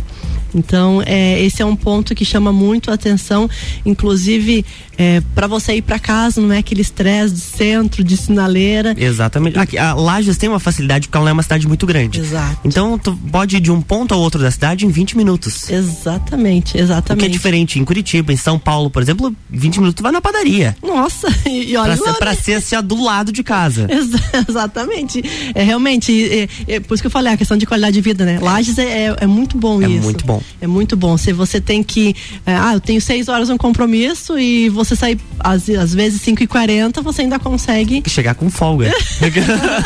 Então, 0.55 1.03
é, 1.05 1.43
esse 1.43 1.61
é 1.61 1.65
um 1.65 1.75
ponto 1.75 2.15
que 2.15 2.23
chama 2.23 2.51
muito 2.53 2.89
a 2.89 2.93
atenção. 2.93 3.49
Inclusive, 3.85 4.65
é, 4.97 5.21
para 5.33 5.47
você 5.47 5.75
ir 5.75 5.81
para 5.81 5.99
casa, 5.99 6.41
não 6.41 6.53
é 6.53 6.59
aquele 6.59 6.81
estresse 6.81 7.33
de 7.33 7.41
centro, 7.41 8.03
de 8.03 8.17
sinaleira. 8.17 8.95
Exatamente. 8.97 9.57
Aqui, 9.57 9.77
a 9.77 9.93
Lages 9.93 10.37
tem 10.37 10.49
uma 10.49 10.59
facilidade 10.59 11.07
porque 11.07 11.17
ela 11.17 11.29
é 11.29 11.33
uma 11.33 11.43
cidade 11.43 11.67
muito 11.67 11.85
grande. 11.85 12.19
Exato. 12.19 12.59
Então 12.63 12.97
tu 12.97 13.17
pode 13.31 13.57
ir 13.57 13.59
de 13.59 13.71
um 13.71 13.81
ponto 13.81 14.13
ao 14.13 14.19
outro 14.19 14.41
da 14.41 14.51
cidade 14.51 14.85
em 14.85 14.89
20 14.89 15.17
minutos. 15.17 15.69
Exatamente, 15.69 16.77
exatamente. 16.77 17.19
O 17.19 17.25
que 17.25 17.25
é 17.25 17.33
diferente 17.33 17.79
em 17.79 17.85
Curitiba, 17.85 18.31
em 18.31 18.37
São 18.37 18.57
Paulo, 18.59 18.89
por 18.89 19.01
exemplo, 19.01 19.35
20 19.49 19.77
minutos 19.77 19.95
tu 19.95 20.03
vai 20.03 20.11
na 20.11 20.21
padaria. 20.21 20.75
Nossa, 20.81 21.27
e 21.49 21.75
olha. 21.75 21.97
Pra, 21.97 22.13
pra 22.13 22.35
ser 22.35 22.55
assim, 22.55 22.75
do 22.83 23.01
lado 23.01 23.31
de 23.31 23.43
casa. 23.43 23.87
Ex 23.91 24.09
exatamente. 24.47 25.23
É 25.53 25.63
realmente, 25.63 26.11
é, 26.31 26.47
é, 26.67 26.79
por 26.79 26.93
isso 26.93 27.03
que 27.03 27.07
eu 27.07 27.11
falei, 27.11 27.33
a 27.33 27.37
questão 27.37 27.57
de 27.57 27.65
qualidade 27.65 27.93
de 27.93 28.01
vida, 28.01 28.25
né? 28.25 28.39
Lages 28.39 28.77
é, 28.77 29.07
é, 29.07 29.15
é 29.21 29.27
muito 29.27 29.57
bom 29.57 29.81
é 29.81 29.87
isso. 29.87 29.97
É 29.97 30.01
muito 30.01 30.25
bom. 30.25 30.41
É 30.61 30.67
muito 30.67 30.97
bom. 30.97 31.17
Se 31.17 31.33
você 31.33 31.59
tem 31.59 31.81
que. 31.81 32.15
É, 32.45 32.55
ah, 32.55 32.73
eu 32.73 32.79
tenho 32.79 33.01
seis 33.01 33.27
horas 33.27 33.49
um 33.49 33.57
compromisso 33.57 34.37
e 34.37 34.69
você 34.69 34.84
sair 34.93 35.17
às, 35.39 35.69
às 35.69 35.93
vezes 35.93 36.21
5 36.21 36.43
e 36.43 36.47
40 36.47 37.01
você 37.01 37.21
ainda 37.21 37.39
consegue. 37.39 38.03
Chegar 38.07 38.35
com 38.35 38.49
folga. 38.49 38.91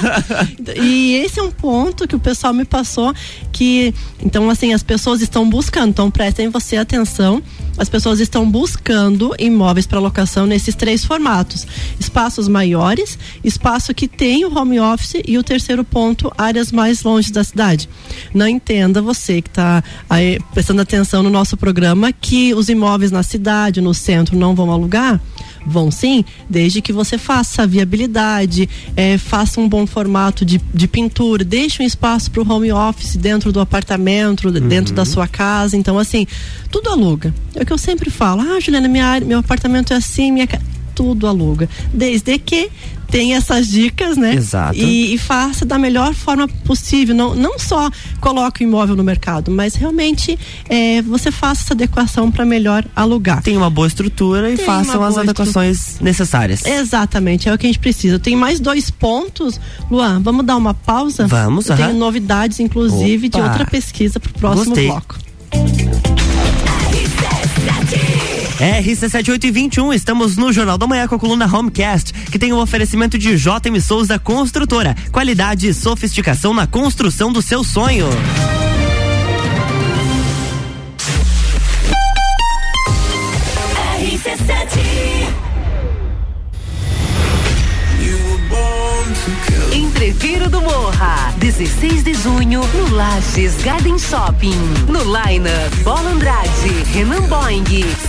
e 0.76 1.16
esse 1.18 1.40
é 1.40 1.44
um 1.44 1.52
ponto 1.52 2.08
que 2.08 2.16
o 2.16 2.20
pessoal 2.20 2.54
me 2.54 2.66
passou 2.66 3.14
que. 3.52 3.94
Então, 4.24 4.50
assim, 4.50 4.74
as 4.74 4.82
pessoas 4.82 5.22
estão 5.22 5.48
buscando, 5.48 5.90
então 5.90 6.10
prestem 6.10 6.50
você 6.50 6.78
atenção. 6.78 7.44
As 7.80 7.88
pessoas 7.88 8.20
estão 8.20 8.50
buscando 8.50 9.34
imóveis 9.40 9.88
para 9.88 10.00
locação 10.00 10.46
nesses 10.46 10.76
três 10.76 11.06
formatos: 11.06 11.66
espaços 12.00 12.48
maiores, 12.48 13.18
espaço 13.44 13.94
que 13.94 14.08
tem 14.08 14.44
o 14.44 14.56
home 14.56 14.80
office 14.80 15.22
e 15.26 15.38
o 15.38 15.44
terceiro 15.44 15.84
ponto, 15.84 16.32
áreas 16.38 16.72
mais 16.72 17.02
longe 17.02 17.32
da 17.32 17.44
cidade. 17.44 17.90
Não 18.34 18.48
entenda 18.48 19.02
você 19.02 19.42
que 19.42 19.50
está 19.50 19.82
prestando 20.54 20.82
atenção 20.82 21.24
no 21.24 21.30
nosso 21.30 21.56
programa 21.56 22.12
que 22.12 22.54
os 22.54 22.68
imóveis 22.68 23.12
na 23.12 23.24
cidade, 23.24 23.80
no 23.80 23.94
centro, 23.94 24.38
não 24.38 24.54
vão 24.54 24.70
alugar 24.72 25.20
Vão 25.66 25.92
sim, 25.92 26.24
desde 26.50 26.82
que 26.82 26.94
você 26.94 27.18
faça 27.18 27.64
a 27.64 27.66
viabilidade, 27.66 28.70
é, 28.96 29.18
faça 29.18 29.60
um 29.60 29.68
bom 29.68 29.86
formato 29.86 30.46
de, 30.46 30.60
de 30.74 30.88
pintura, 30.88 31.44
deixe 31.44 31.84
um 31.84 31.86
espaço 31.86 32.32
para 32.32 32.42
o 32.42 32.52
home 32.52 32.72
office 32.72 33.16
dentro 33.16 33.52
do 33.52 33.60
apartamento, 33.60 34.48
uhum. 34.48 34.68
dentro 34.68 34.94
da 34.94 35.06
sua 35.06 35.28
casa. 35.28 35.76
Então, 35.76 35.98
assim, 35.98 36.26
tudo 36.72 36.90
aluga. 36.90 37.34
É 37.56 37.64
o 37.64 37.66
que 37.66 37.74
eu 37.74 37.78
sempre 37.78 38.10
falo. 38.10 38.42
Ah, 38.42 38.60
Juliana, 38.60 38.88
minha 38.88 39.06
área, 39.06 39.26
meu 39.26 39.40
apartamento 39.40 39.94
é 39.94 39.98
assim, 39.98 40.32
minha 40.32 40.48
tudo 40.96 41.28
aluga. 41.28 41.70
Desde 41.94 42.38
que 42.38 42.70
tem 43.10 43.36
essas 43.36 43.68
dicas, 43.68 44.18
né? 44.18 44.34
Exato. 44.36 44.78
E, 44.78 45.14
e, 45.14 45.18
faça 45.18 45.66
da 45.66 45.78
melhor 45.78 46.14
forma 46.14 46.48
possível. 46.48 47.16
Não, 47.16 47.36
não 47.36 47.58
só 47.58 47.90
coloque 48.20 48.64
o 48.64 48.68
imóvel 48.68 48.96
no 48.96 49.04
mercado, 49.04 49.52
mas 49.52 49.76
realmente 49.76 50.38
é, 50.70 51.02
você 51.02 51.32
faça 51.32 51.64
essa 51.64 51.74
adequação 51.74 52.32
para 52.32 52.46
melhor 52.46 52.86
alugar. 52.96 53.42
Tem 53.42 53.58
uma 53.58 53.70
boa 53.70 53.88
estrutura 53.88 54.52
e 54.52 54.58
tem 54.58 54.66
façam 54.66 55.04
as 55.04 55.18
adequações 55.18 55.78
estrutura. 55.78 56.06
necessárias. 56.06 56.66
Exatamente, 56.66 57.50
é 57.50 57.54
o 57.54 57.58
que 57.58 57.66
a 57.66 57.70
gente 57.70 57.80
precisa. 57.80 58.20
Tem 58.20 58.36
mais 58.36 58.60
dois 58.60 58.90
pontos. 58.90 59.60
Luan, 59.90 60.22
vamos 60.22 60.46
dar 60.46 60.56
uma 60.56 60.74
pausa? 60.74 61.28
Vamos, 61.28 61.70
Eu 61.70 61.76
tenho 61.76 61.94
novidades, 61.94 62.60
inclusive, 62.60 63.28
Opa. 63.28 63.38
de 63.38 63.44
outra 63.44 63.66
pesquisa 63.66 64.20
para 64.20 64.30
o 64.30 64.34
próximo 64.34 64.66
Gostei. 64.66 64.88
bloco. 64.88 65.18
RC7821, 68.60 69.96
estamos 69.96 70.36
no 70.36 70.52
Jornal 70.52 70.78
da 70.78 70.86
Manhã 70.86 71.08
com 71.08 71.16
a 71.16 71.20
coluna 71.20 71.46
Homecast, 71.48 72.12
que 72.12 72.38
tem 72.38 72.52
o 72.52 72.58
um 72.58 72.60
oferecimento 72.60 73.18
de 73.18 73.38
JM 73.38 73.80
Souza 73.82 74.20
Construtora. 74.20 74.96
Qualidade 75.14 75.70
e 75.70 75.74
sofisticação 75.74 76.54
na 76.54 76.68
construção 76.68 77.32
do 77.32 77.42
seu 77.42 77.64
sonho. 77.64 78.10
Entreviro 89.74 90.50
do 90.50 90.62
Morra, 90.62 91.34
16 91.38 92.04
de 92.04 92.14
junho, 92.14 92.62
no 92.74 92.96
Lages 92.96 93.56
Garden 93.64 93.98
Shopping. 93.98 94.60
No 94.88 95.00
Line 95.04 95.50
Bola 95.84 96.12
Andrade, 96.12 96.84
Renan 96.94 97.24
Boing, 97.28 97.64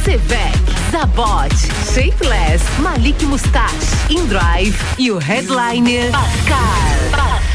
Sevec, 0.04 0.58
Zabot, 0.90 1.54
Shapeless, 1.92 2.62
Malik 2.78 3.24
Mustache, 3.24 3.96
Indrive 4.08 4.76
e 4.98 5.10
o 5.10 5.18
headliner 5.18 6.10
Pascal. 6.10 6.60
Pascal. 7.10 7.50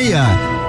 meia. 0.00 0.59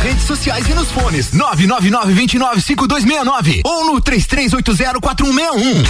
redes 0.00 0.24
sociais 0.24 0.66
e 0.68 0.74
nos 0.74 0.90
fones. 0.90 1.32
999 1.32 2.12
29 2.12 2.60
5269 2.60 3.62
ou 3.64 3.86
no 3.86 4.00
33804161. 4.00 5.84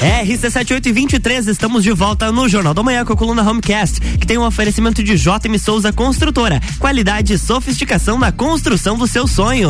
RC7823, 0.00 1.48
estamos 1.48 1.84
de 1.84 1.92
volta 1.92 2.32
no 2.32 2.48
Jornal 2.48 2.74
da 2.74 2.82
Manhã 2.82 3.04
com 3.04 3.12
a 3.12 3.16
coluna 3.16 3.48
Homecast, 3.48 4.00
que 4.00 4.26
tem 4.26 4.38
um 4.38 4.44
oferecimento 4.44 5.02
de 5.02 5.16
JM 5.16 5.58
Souza 5.62 5.92
Construtora. 5.92 6.60
Qualidade 6.78 7.34
e 7.34 7.38
sofisticação 7.38 8.18
na 8.18 8.32
construção 8.32 8.96
do 8.96 9.06
seu 9.06 9.26
sonho. 9.26 9.68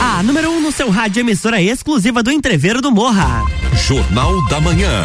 A 0.00 0.22
número 0.22 0.50
1 0.50 0.56
um 0.56 0.60
no 0.60 0.72
seu 0.72 0.90
rádio 0.90 1.20
emissora 1.20 1.60
exclusiva 1.62 2.22
do 2.22 2.30
Entreveiro 2.30 2.80
do 2.80 2.90
Morra. 2.90 3.59
Jornal 3.86 4.46
da 4.46 4.60
Manhã. 4.60 5.04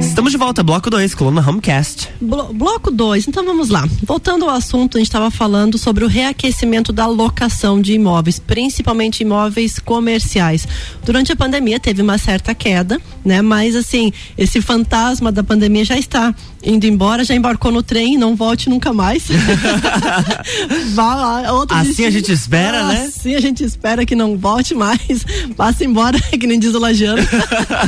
Estamos 0.00 0.32
de 0.32 0.38
volta, 0.38 0.62
bloco 0.62 0.90
2, 0.90 1.14
coluna 1.14 1.46
Homecast. 1.46 2.08
Blo 2.20 2.52
bloco 2.52 2.90
2, 2.90 3.28
então 3.28 3.44
vamos 3.44 3.68
lá. 3.68 3.86
Voltando 4.02 4.46
ao 4.46 4.56
assunto, 4.56 4.96
a 4.96 5.00
gente 5.00 5.08
estava 5.08 5.30
falando 5.30 5.76
sobre 5.76 6.04
o 6.04 6.08
reaquecimento 6.08 6.92
da 6.92 7.06
locação 7.06 7.80
de 7.80 7.92
imóveis, 7.92 8.38
principalmente 8.38 9.20
imóveis 9.22 9.78
comerciais. 9.78 10.66
Durante 11.04 11.30
a 11.30 11.36
pandemia 11.36 11.78
teve 11.78 12.00
uma 12.02 12.18
certa 12.18 12.54
queda, 12.54 13.00
né? 13.24 13.42
Mas 13.42 13.74
assim, 13.74 14.12
esse 14.36 14.60
fantasma 14.60 15.32
da 15.32 15.42
pandemia 15.42 15.84
já 15.84 15.98
está 15.98 16.34
indo 16.64 16.86
embora, 16.86 17.24
já 17.24 17.34
embarcou 17.34 17.70
no 17.70 17.82
trem, 17.82 18.16
não 18.16 18.34
volte 18.34 18.68
nunca 18.70 18.92
mais. 18.92 19.24
Vá 20.94 21.14
lá, 21.14 21.52
outro 21.52 21.76
Assim 21.76 21.88
destino. 21.88 22.08
a 22.08 22.10
gente 22.10 22.32
espera, 22.32 22.86
né? 22.88 23.04
Assim 23.06 23.34
a 23.34 23.40
gente 23.40 23.62
espera 23.62 24.06
que 24.06 24.14
não 24.14 24.36
volte 24.36 24.74
mais, 24.74 25.24
passe 25.56 25.84
embora, 25.84 26.18
que 26.38 26.46
nem 26.46 26.58
diz 26.58 26.74
o 26.74 26.78
Lajano. 26.78 27.22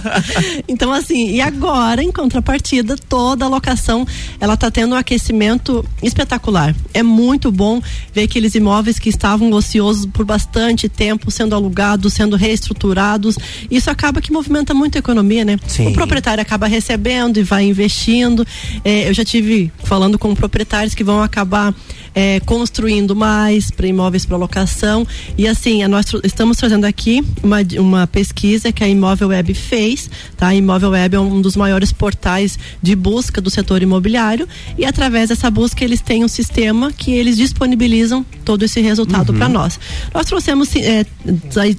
então 0.69 0.93
assim, 0.93 1.31
e 1.31 1.41
agora, 1.41 2.03
em 2.03 2.13
contrapartida, 2.13 2.97
toda 3.09 3.45
a 3.45 3.49
locação, 3.49 4.07
ela 4.39 4.57
tá 4.57 4.71
tendo 4.71 4.95
um 4.95 4.99
aquecimento 4.99 5.85
espetacular. 6.03 6.75
É 6.93 7.03
muito 7.03 7.51
bom 7.51 7.81
ver 8.13 8.23
aqueles 8.23 8.55
imóveis 8.55 8.99
que 8.99 9.09
estavam 9.09 9.51
ociosos 9.53 10.07
por 10.07 10.25
bastante 10.25 10.89
tempo, 10.89 11.31
sendo 11.31 11.55
alugados, 11.55 12.13
sendo 12.13 12.37
reestruturados. 12.37 13.37
Isso 13.71 13.91
acaba 13.91 14.21
que 14.21 14.33
movimenta 14.33 14.75
muito 14.75 14.97
a 14.97 14.99
economia, 14.99 15.26
né? 15.27 15.59
Sim. 15.67 15.89
O 15.89 15.93
proprietário 15.93 16.41
acaba 16.41 16.67
recebendo 16.67 17.39
e 17.39 17.43
vai 17.43 17.65
investindo. 17.65 18.47
É, 18.85 19.09
eu 19.09 19.15
já 19.15 19.25
tive 19.25 19.71
falando 19.85 20.19
com 20.19 20.35
proprietários 20.35 20.95
que 20.95 21.05
vão 21.05 21.23
acabar 21.23 21.75
é, 22.17 22.41
construindo 22.41 23.15
mais 23.15 23.71
para 23.71 23.87
imóveis 23.87 24.25
para 24.25 24.39
locação. 24.39 25.07
E 25.37 25.47
assim, 25.47 25.87
nós 25.87 26.07
estamos 26.25 26.57
trazendo 26.57 26.87
aqui 26.87 27.23
uma, 27.43 27.59
uma 27.79 28.07
pesquisa 28.07 28.73
que 28.73 28.83
a 28.83 28.89
Imóvel 28.89 29.29
Web 29.29 29.53
fez. 29.53 30.09
Tá? 30.35 30.49
A 30.49 30.55
Imóvel 30.55 30.91
Web 30.91 31.17
é 31.17 31.21
um 31.21 31.43
dos 31.43 31.57
maiores 31.57 31.93
portais 31.93 32.59
de 32.83 32.97
busca 32.97 33.39
do 33.39 33.51
setor 33.51 33.83
imobiliário. 33.83 34.49
E 34.79 34.87
através 34.87 35.29
dessa 35.29 35.51
busca, 35.51 35.85
eles 35.85 36.01
têm 36.01 36.25
um 36.25 36.29
sistema 36.29 36.91
que 36.91 37.11
eles 37.11 37.37
disponibilizam 37.37 38.25
todo 38.47 38.65
esse 38.65 38.81
resultado 38.81 39.35
para 39.35 39.49
nós. 39.49 39.79
Nós 40.15 40.25
trouxemos 40.25 40.75
é, 40.77 41.05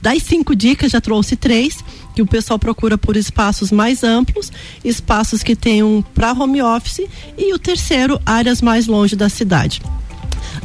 das 0.01 0.21
cinco 0.21 0.55
dicas, 0.55 0.91
já 0.91 1.01
trouxe 1.01 1.35
três 1.35 1.77
que 2.17 2.21
o 2.23 2.25
pessoal 2.25 2.57
procura 2.57 2.97
por 2.97 3.15
espaços 3.15 3.71
mais 3.71 4.03
amplos, 4.03 4.51
espaços 4.83 5.43
que 5.43 5.55
tenham 5.55 6.03
para 6.15 6.31
home 6.31 6.63
office 6.63 7.07
e 7.37 7.53
o 7.53 7.59
terceiro, 7.59 8.19
áreas 8.25 8.59
mais 8.59 8.87
longe 8.87 9.15
da 9.15 9.29
cidade. 9.29 9.83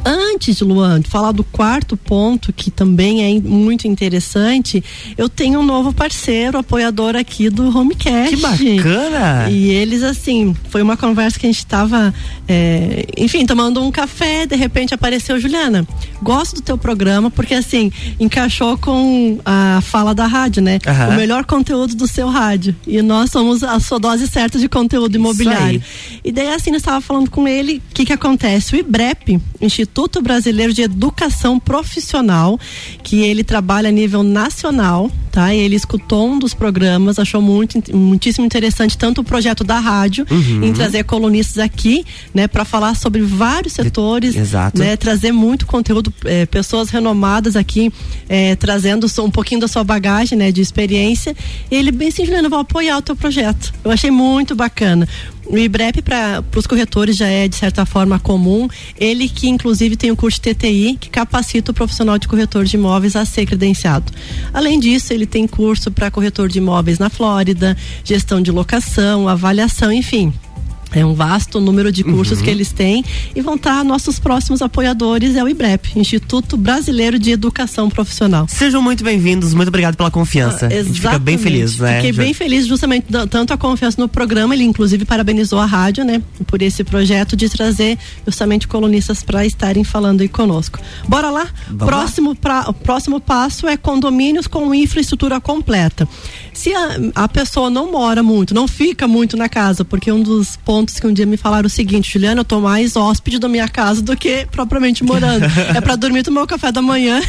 Antes, 0.05 0.61
Luan, 0.61 1.01
de 1.01 1.09
falar 1.09 1.33
do 1.33 1.45
quarto 1.45 1.97
ponto, 1.97 2.53
que 2.53 2.71
também 2.71 3.25
é 3.25 3.41
muito 3.41 3.87
interessante, 3.87 4.83
eu 5.17 5.29
tenho 5.29 5.61
um 5.61 5.63
novo 5.65 5.93
parceiro, 5.93 6.59
apoiador 6.59 7.17
aqui 7.17 7.49
do 7.49 7.77
Homecast. 7.77 8.37
Que 8.37 8.43
bacana! 8.43 9.51
E 9.51 9.71
eles, 9.71 10.03
assim, 10.03 10.55
foi 10.69 10.83
uma 10.83 10.97
conversa 10.97 11.39
que 11.39 11.47
a 11.47 11.51
gente 11.51 11.59
estava, 11.59 12.13
é, 12.49 13.07
enfim, 13.17 13.47
tomando 13.47 13.83
um 13.83 13.91
café, 13.91 14.47
de 14.47 14.57
repente 14.57 14.95
apareceu 14.95 15.39
Juliana. 15.39 15.87
Gosto 16.23 16.57
do 16.57 16.63
teu 16.63 16.79
programa, 16.79 17.31
porque 17.31 17.55
assim, 17.55 17.91
encaixou 18.19 18.77
com 18.79 19.39
a 19.45 19.81
fala 19.83 20.15
da 20.15 20.27
rádio, 20.27 20.63
né? 20.63 20.79
Aham. 20.87 21.11
O 21.11 21.17
melhor 21.17 21.45
conteúdo 21.45 21.95
do 21.95 22.07
seu 22.07 22.29
rádio. 22.29 22.75
E 22.87 23.01
nós 23.03 23.31
somos 23.31 23.63
a 23.63 23.79
sua 23.81 23.99
dose 23.99 24.27
certa 24.27 24.59
de 24.59 24.69
conteúdo 24.69 25.15
imobiliário. 25.15 25.83
E 26.25 26.33
daí, 26.33 26.49
assim, 26.49 26.71
nós 26.71 26.81
estava 26.81 27.01
falando 27.01 27.31
com 27.31 27.47
ele, 27.47 27.83
o 27.91 27.95
que 27.95 28.05
que 28.07 28.13
acontece? 28.13 28.75
O 28.75 28.79
IBREP, 28.79 29.41
Instituto 29.61 29.82
Brasileiro 30.23 30.73
de 30.73 30.83
Educação 30.83 31.59
Profissional, 31.59 32.59
que 33.03 33.21
ele 33.23 33.43
trabalha 33.45 33.89
a 33.89 33.93
nível 33.93 34.23
nacional, 34.23 35.11
tá? 35.31 35.55
E 35.55 35.59
ele 35.59 35.77
escutou 35.77 36.29
um 36.29 36.39
dos 36.39 36.55
programas, 36.55 37.19
achou 37.19 37.41
muito, 37.43 37.81
muitíssimo 37.97 38.45
interessante, 38.47 38.97
tanto 38.97 39.21
o 39.21 39.25
projeto 39.25 39.65
da 39.65 39.79
rádio, 39.79 40.27
Uhum. 40.31 40.65
em 40.65 40.73
trazer 40.73 41.05
colunistas 41.05 41.59
aqui, 41.59 42.05
né, 42.35 42.47
para 42.47 42.65
falar 42.65 42.95
sobre 42.97 43.21
vários 43.23 43.73
setores, 43.73 44.35
exato. 44.37 44.79
né, 44.79 44.97
trazer 44.97 45.33
muito 45.33 45.67
conteúdo, 45.67 46.12
eh, 46.25 46.47
pessoas 46.47 46.89
renomadas 46.91 47.57
aqui, 47.57 47.93
eh, 48.29 48.55
trazendo 48.57 49.07
um 49.21 49.31
pouquinho 49.31 49.61
da 49.61 49.69
sua 49.69 49.85
bagagem, 49.85 50.37
né, 50.39 50.53
de 50.53 50.61
experiência. 50.61 51.35
E 51.71 51.75
ele 51.75 51.91
bem 51.91 52.09
assim, 52.09 52.25
Juliana, 52.25 52.47
eu 52.47 52.51
vou 52.51 52.59
apoiar 52.61 52.99
o 52.99 53.03
teu 53.03 53.17
projeto. 53.17 53.73
Eu 53.85 53.91
achei 53.91 54.11
muito 54.11 54.55
bacana. 54.55 55.09
O 55.47 55.59
IBREP 55.59 56.03
para 56.03 56.43
os 56.57 56.67
corretores 56.67 57.17
já 57.17 57.27
é 57.27 57.49
de 57.49 57.57
certa 57.57 57.85
forma 57.85 58.19
comum. 58.19 58.69
Ele 58.99 59.29
que 59.29 59.49
inclusive 59.49 59.97
tem 59.97 60.11
o 60.11 60.17
curso 60.17 60.41
TTI 60.41 60.97
que 60.99 61.11
capacita 61.11 61.73
o 61.73 61.75
profissional 61.75 62.19
de 62.19 62.29
corretor 62.29 62.65
de 62.65 62.77
imóveis 62.77 63.17
a 63.17 63.25
ser 63.25 63.47
credenciado. 63.47 64.13
Além 64.53 64.79
disso, 64.79 65.13
ele 65.13 65.27
tem 65.27 65.47
curso 65.47 65.91
para 65.91 66.11
corretor 66.11 66.49
de 66.49 66.59
imóveis 66.59 66.99
na 66.99 67.11
Flórida, 67.11 67.77
gestão 68.05 68.41
de 68.41 68.51
locação, 68.51 69.29
avaliação, 69.29 69.93
enfim. 69.93 70.33
É 70.95 71.05
um 71.05 71.15
vasto 71.15 71.61
número 71.61 71.91
de 71.91 72.05
cursos 72.05 72.39
Uhum. 72.39 72.45
que 72.45 72.51
eles 72.51 72.71
têm 72.73 73.05
e 73.35 73.41
vão 73.41 73.55
estar 73.55 73.83
nossos 73.85 74.19
próximos 74.19 74.61
apoiadores 74.63 75.37
é 75.37 75.43
o 75.43 75.49
IBREP, 75.49 75.99
Instituto 75.99 76.57
Brasileiro 76.57 77.19
de 77.19 77.31
Educação 77.31 77.89
Profissional. 77.89 78.47
Sejam 78.49 78.83
muito 78.83 79.02
bem-vindos, 79.02 79.55
muito 79.55 79.69
obrigado 79.69 79.97
pela 79.97 80.11
confiança. 80.11 80.67
a 80.67 80.71
gente 80.71 81.00
fica 81.00 81.19
bem 81.19 81.35
Exatamente. 81.35 81.43
feliz, 81.43 81.78
né? 81.78 81.97
Fiquei 81.97 82.13
bem 82.13 82.35
feliz 82.35 82.67
justamente 82.67 83.07
tanto 83.31 83.52
a 83.52 83.57
confiança 83.57 84.00
no 84.00 84.09
programa, 84.09 84.55
ele 84.55 84.65
inclusive 84.65 85.05
parabenizou 85.05 85.59
a 85.59 85.67
rádio, 85.67 86.05
né, 86.05 86.21
por 86.47 86.61
esse 86.63 86.85
projeto 86.85 87.37
de 87.37 87.49
trazer 87.49 87.99
justamente 88.26 88.69
colunistas 88.69 89.23
para 89.23 89.47
estarem 89.47 89.85
falando 89.85 90.21
aí 90.21 90.28
conosco. 90.28 90.78
Bora 91.09 91.31
lá? 91.31 91.47
Vamos 91.69 91.87
próximo 91.87 92.35
pra, 92.35 92.65
o 92.69 92.73
próximo 92.75 93.21
passo 93.21 93.67
é 93.67 93.76
condomínios 93.76 94.47
com 94.47 94.75
infraestrutura 94.75 95.41
completa. 95.41 96.07
Se 96.52 96.73
a, 96.75 96.99
a 97.15 97.28
pessoa 97.28 97.71
não 97.71 97.91
mora 97.91 98.23
muito, 98.23 98.55
não 98.55 98.69
fica 98.69 99.09
muito 99.09 99.37
na 99.37 99.49
casa, 99.49 99.85
porque 99.85 100.13
um 100.13 100.23
dos 100.23 100.57
pontos 100.57 100.81
que 100.90 101.06
um 101.06 101.12
dia 101.12 101.26
me 101.26 101.36
falaram 101.36 101.66
o 101.66 101.71
seguinte, 101.71 102.12
Juliana, 102.12 102.40
eu 102.40 102.45
tô 102.45 102.60
mais 102.60 102.97
hóspede 102.97 103.38
da 103.38 103.49
minha 103.49 103.68
casa 103.68 104.02
do 104.02 104.16
que 104.16 104.47
propriamente 104.50 105.04
morando. 105.04 105.45
é 105.75 105.80
para 105.80 105.97
dormir, 105.97 106.23
tomar 106.23 106.42
o 106.42 106.47
café 106.47 106.73
da 106.73 106.82
manhã 106.82 107.21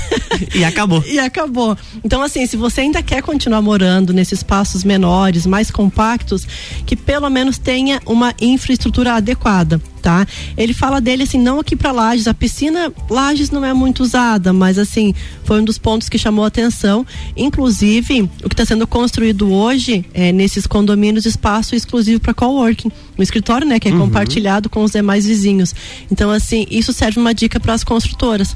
E 0.53 0.63
acabou. 0.63 1.03
e 1.07 1.19
acabou. 1.19 1.77
Então, 2.03 2.21
assim, 2.21 2.45
se 2.45 2.55
você 2.55 2.81
ainda 2.81 3.01
quer 3.01 3.21
continuar 3.21 3.61
morando 3.61 4.13
nesses 4.13 4.39
espaços 4.39 4.83
menores, 4.83 5.45
mais 5.45 5.71
compactos, 5.71 6.47
que 6.85 6.95
pelo 6.95 7.29
menos 7.29 7.57
tenha 7.57 8.01
uma 8.05 8.33
infraestrutura 8.39 9.13
adequada, 9.13 9.81
tá? 10.03 10.27
Ele 10.57 10.73
fala 10.73 10.99
dele 10.99 11.23
assim, 11.23 11.39
não 11.39 11.59
aqui 11.61 11.77
para 11.77 11.93
Lages, 11.93 12.27
a 12.27 12.33
piscina 12.33 12.91
Lages 13.09 13.49
não 13.49 13.63
é 13.63 13.73
muito 13.73 14.03
usada, 14.03 14.51
mas 14.51 14.77
assim, 14.77 15.15
foi 15.45 15.61
um 15.61 15.63
dos 15.63 15.77
pontos 15.77 16.09
que 16.09 16.17
chamou 16.17 16.43
a 16.43 16.49
atenção. 16.49 17.05
Inclusive, 17.37 18.29
o 18.43 18.49
que 18.49 18.53
está 18.53 18.65
sendo 18.65 18.85
construído 18.85 19.51
hoje 19.51 20.05
é 20.13 20.33
nesses 20.33 20.67
condomínios 20.67 21.25
espaço 21.25 21.73
exclusivo 21.73 22.19
para 22.19 22.33
coworking, 22.33 22.91
o 23.17 23.23
escritório, 23.23 23.65
né, 23.65 23.79
que 23.79 23.87
é 23.87 23.91
compartilhado 23.91 24.69
com 24.69 24.83
os 24.83 24.91
demais 24.91 25.25
vizinhos. 25.25 25.73
Então, 26.11 26.29
assim, 26.29 26.67
isso 26.69 26.91
serve 26.91 27.17
uma 27.19 27.33
dica 27.33 27.57
para 27.59 27.73
as 27.73 27.83
construtoras. 27.83 28.53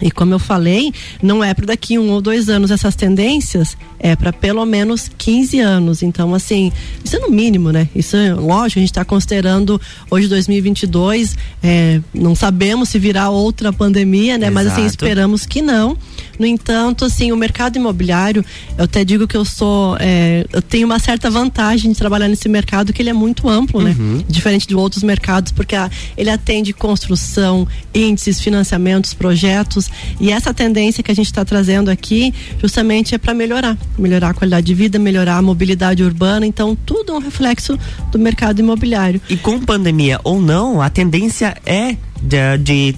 E 0.00 0.10
como 0.10 0.34
eu 0.34 0.38
falei, 0.38 0.92
não 1.22 1.42
é 1.42 1.54
para 1.54 1.66
daqui 1.66 1.98
um 1.98 2.10
ou 2.10 2.20
dois 2.20 2.48
anos 2.48 2.70
essas 2.70 2.94
tendências, 2.94 3.76
é 3.98 4.14
para 4.14 4.32
pelo 4.32 4.64
menos 4.66 5.10
15 5.16 5.58
anos. 5.60 6.02
Então, 6.02 6.34
assim, 6.34 6.70
isso 7.02 7.16
é 7.16 7.18
no 7.18 7.30
mínimo, 7.30 7.70
né? 7.70 7.88
Isso 7.94 8.16
é 8.16 8.34
lógico, 8.34 8.78
a 8.78 8.82
gente 8.82 8.90
está 8.90 9.04
considerando 9.04 9.80
hoje 10.10 10.28
2022, 10.28 11.36
é, 11.62 12.00
não 12.12 12.34
sabemos 12.34 12.90
se 12.90 12.98
virá 12.98 13.30
outra 13.30 13.72
pandemia, 13.72 14.36
né? 14.36 14.50
Mas 14.50 14.66
assim, 14.66 14.82
Exato. 14.82 15.04
esperamos 15.04 15.46
que 15.46 15.62
não. 15.62 15.96
No 16.38 16.44
entanto, 16.44 17.06
assim, 17.06 17.32
o 17.32 17.36
mercado 17.36 17.76
imobiliário, 17.76 18.44
eu 18.76 18.84
até 18.84 19.02
digo 19.02 19.26
que 19.26 19.36
eu 19.36 19.44
sou, 19.44 19.96
é, 19.98 20.46
eu 20.52 20.60
tenho 20.60 20.86
uma 20.86 20.98
certa 20.98 21.30
vantagem 21.30 21.90
de 21.90 21.96
trabalhar 21.96 22.28
nesse 22.28 22.48
mercado 22.48 22.92
que 22.92 23.00
ele 23.00 23.08
é 23.08 23.14
muito 23.14 23.48
amplo, 23.48 23.80
né? 23.80 23.96
Diferente 24.28 24.68
de 24.68 24.74
outros 24.74 25.02
mercados, 25.02 25.52
porque 25.52 25.74
ah, 25.74 25.90
ele 26.16 26.28
atende 26.28 26.74
construção, 26.74 27.66
índices, 27.94 28.38
financiamentos, 28.40 29.14
projetos 29.14 29.85
e 30.20 30.30
essa 30.30 30.52
tendência 30.52 31.02
que 31.02 31.10
a 31.10 31.14
gente 31.14 31.26
está 31.26 31.44
trazendo 31.44 31.90
aqui, 31.90 32.32
justamente 32.60 33.14
é 33.14 33.18
para 33.18 33.34
melhorar, 33.34 33.76
melhorar 33.98 34.30
a 34.30 34.34
qualidade 34.34 34.66
de 34.66 34.74
vida, 34.74 34.98
melhorar 34.98 35.36
a 35.36 35.42
mobilidade 35.42 36.02
urbana. 36.02 36.46
Então, 36.46 36.76
tudo 36.86 37.12
é 37.12 37.14
um 37.16 37.20
reflexo 37.20 37.78
do 38.10 38.18
mercado 38.18 38.60
imobiliário. 38.60 39.20
E 39.28 39.36
com 39.36 39.60
pandemia 39.60 40.20
ou 40.24 40.40
não, 40.40 40.80
a 40.80 40.88
tendência 40.90 41.56
é 41.64 41.96
de, 42.22 42.58
de 42.58 42.96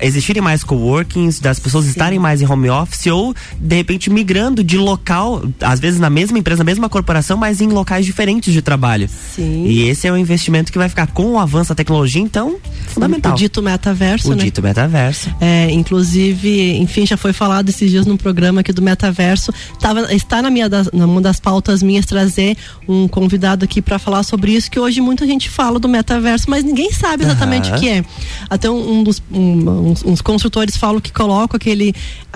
existirem 0.00 0.42
mais 0.42 0.62
coworkings, 0.64 1.40
das 1.40 1.58
pessoas 1.58 1.86
estarem 1.86 2.18
mais 2.18 2.42
em 2.42 2.46
home 2.46 2.68
office 2.70 3.06
ou 3.06 3.34
de 3.58 3.76
repente 3.76 4.10
migrando 4.10 4.62
de 4.62 4.78
local, 4.78 5.42
às 5.60 5.80
vezes 5.80 6.00
na 6.00 6.10
mesma 6.10 6.38
empresa, 6.38 6.58
na 6.58 6.64
mesma 6.64 6.88
corporação, 6.88 7.36
mas 7.36 7.60
em 7.60 7.68
locais 7.68 8.04
diferentes 8.04 8.52
de 8.52 8.62
trabalho. 8.62 9.08
Sim. 9.34 9.66
E 9.66 9.88
esse 9.88 10.06
é 10.06 10.12
um 10.12 10.16
investimento 10.16 10.72
que 10.72 10.78
vai 10.78 10.88
ficar 10.88 11.06
com 11.08 11.32
o 11.32 11.38
avanço 11.38 11.70
da 11.70 11.74
tecnologia, 11.74 12.22
então, 12.22 12.56
fundamental. 12.88 13.32
O 13.32 13.36
dito 13.36 13.62
metaverso, 13.62 14.32
O 14.32 14.34
né? 14.34 14.44
dito 14.44 14.62
metaverso. 14.62 15.34
É, 15.40 15.70
inclusive, 15.70 16.76
enfim, 16.78 17.06
já 17.06 17.16
foi 17.16 17.32
falado 17.32 17.68
esses 17.68 17.90
dias 17.90 18.06
num 18.06 18.16
programa 18.16 18.60
aqui 18.60 18.72
do 18.72 18.82
Metaverso. 18.82 19.52
Tava, 19.80 20.12
está 20.14 20.42
na 20.42 20.50
minha 20.50 20.68
das, 20.68 20.90
numa 20.92 21.20
das 21.20 21.40
pautas 21.40 21.82
minhas 21.82 22.06
trazer 22.06 22.56
um 22.88 23.08
convidado 23.08 23.64
aqui 23.64 23.82
para 23.82 23.98
falar 23.98 24.22
sobre 24.22 24.52
isso, 24.52 24.70
que 24.70 24.78
hoje 24.78 25.00
muita 25.00 25.26
gente 25.26 25.48
fala 25.48 25.78
do 25.78 25.88
Metaverso, 25.88 26.46
mas 26.48 26.64
ninguém 26.64 26.90
sabe 26.92 27.24
exatamente 27.24 27.68
Aham. 27.68 27.76
o 27.76 27.80
que 27.80 27.88
é. 27.88 28.04
Até 28.48 28.70
um, 28.70 28.98
um 28.98 29.02
dos, 29.02 29.22
um, 29.32 29.85
uns, 29.86 30.04
uns 30.04 30.20
construtores 30.20 30.76
falam 30.76 31.00
que 31.00 31.12
colocam 31.12 31.56
aquele, 31.56 31.94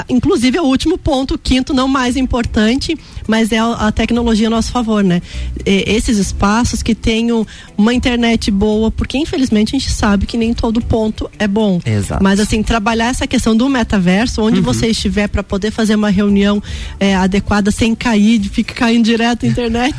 inclusive 0.09 0.57
é 0.57 0.63
o 0.63 0.65
último 0.65 0.97
ponto, 0.97 1.35
o 1.35 1.39
quinto 1.39 1.75
não 1.75 1.89
mais 1.89 2.17
importante, 2.17 2.97
mas 3.27 3.53
é 3.53 3.59
a, 3.59 3.73
a 3.73 3.93
tecnologia 3.93 4.47
a 4.47 4.51
nosso 4.51 4.71
favor, 4.71 5.03
né? 5.03 5.21
E, 5.67 5.85
esses 5.87 6.19
espaços 6.19 6.83
que 6.83 6.95
tenham 6.95 7.47
uma 7.77 7.93
internet 7.93 8.51
boa, 8.51 8.91
porque 8.91 9.19
infelizmente 9.19 9.75
a 9.75 9.79
gente 9.79 9.91
sabe 9.91 10.27
que 10.27 10.37
nem 10.37 10.55
todo 10.55 10.81
ponto 10.81 11.31
é 11.39 11.49
bom. 11.49 11.81
Exato. 11.85 12.23
Mas 12.23 12.41
assim, 12.41 12.63
trabalhar 12.63 13.09
essa 13.09 13.27
questão 13.27 13.57
do 13.57 13.69
metaverso, 13.69 14.43
onde 14.43 14.61
você 14.61 14.89
estiver 14.89 15.29
para 15.29 15.43
poder 15.43 15.71
fazer 15.71 15.95
uma 15.95 16.11
reunião 16.11 16.63
é, 16.99 17.15
adequada 17.15 17.71
sem 17.71 17.95
cair, 17.95 18.41
fica 18.49 18.75
caindo 18.75 19.05
direto 19.05 19.47
a 19.47 19.49
internet. 19.49 19.97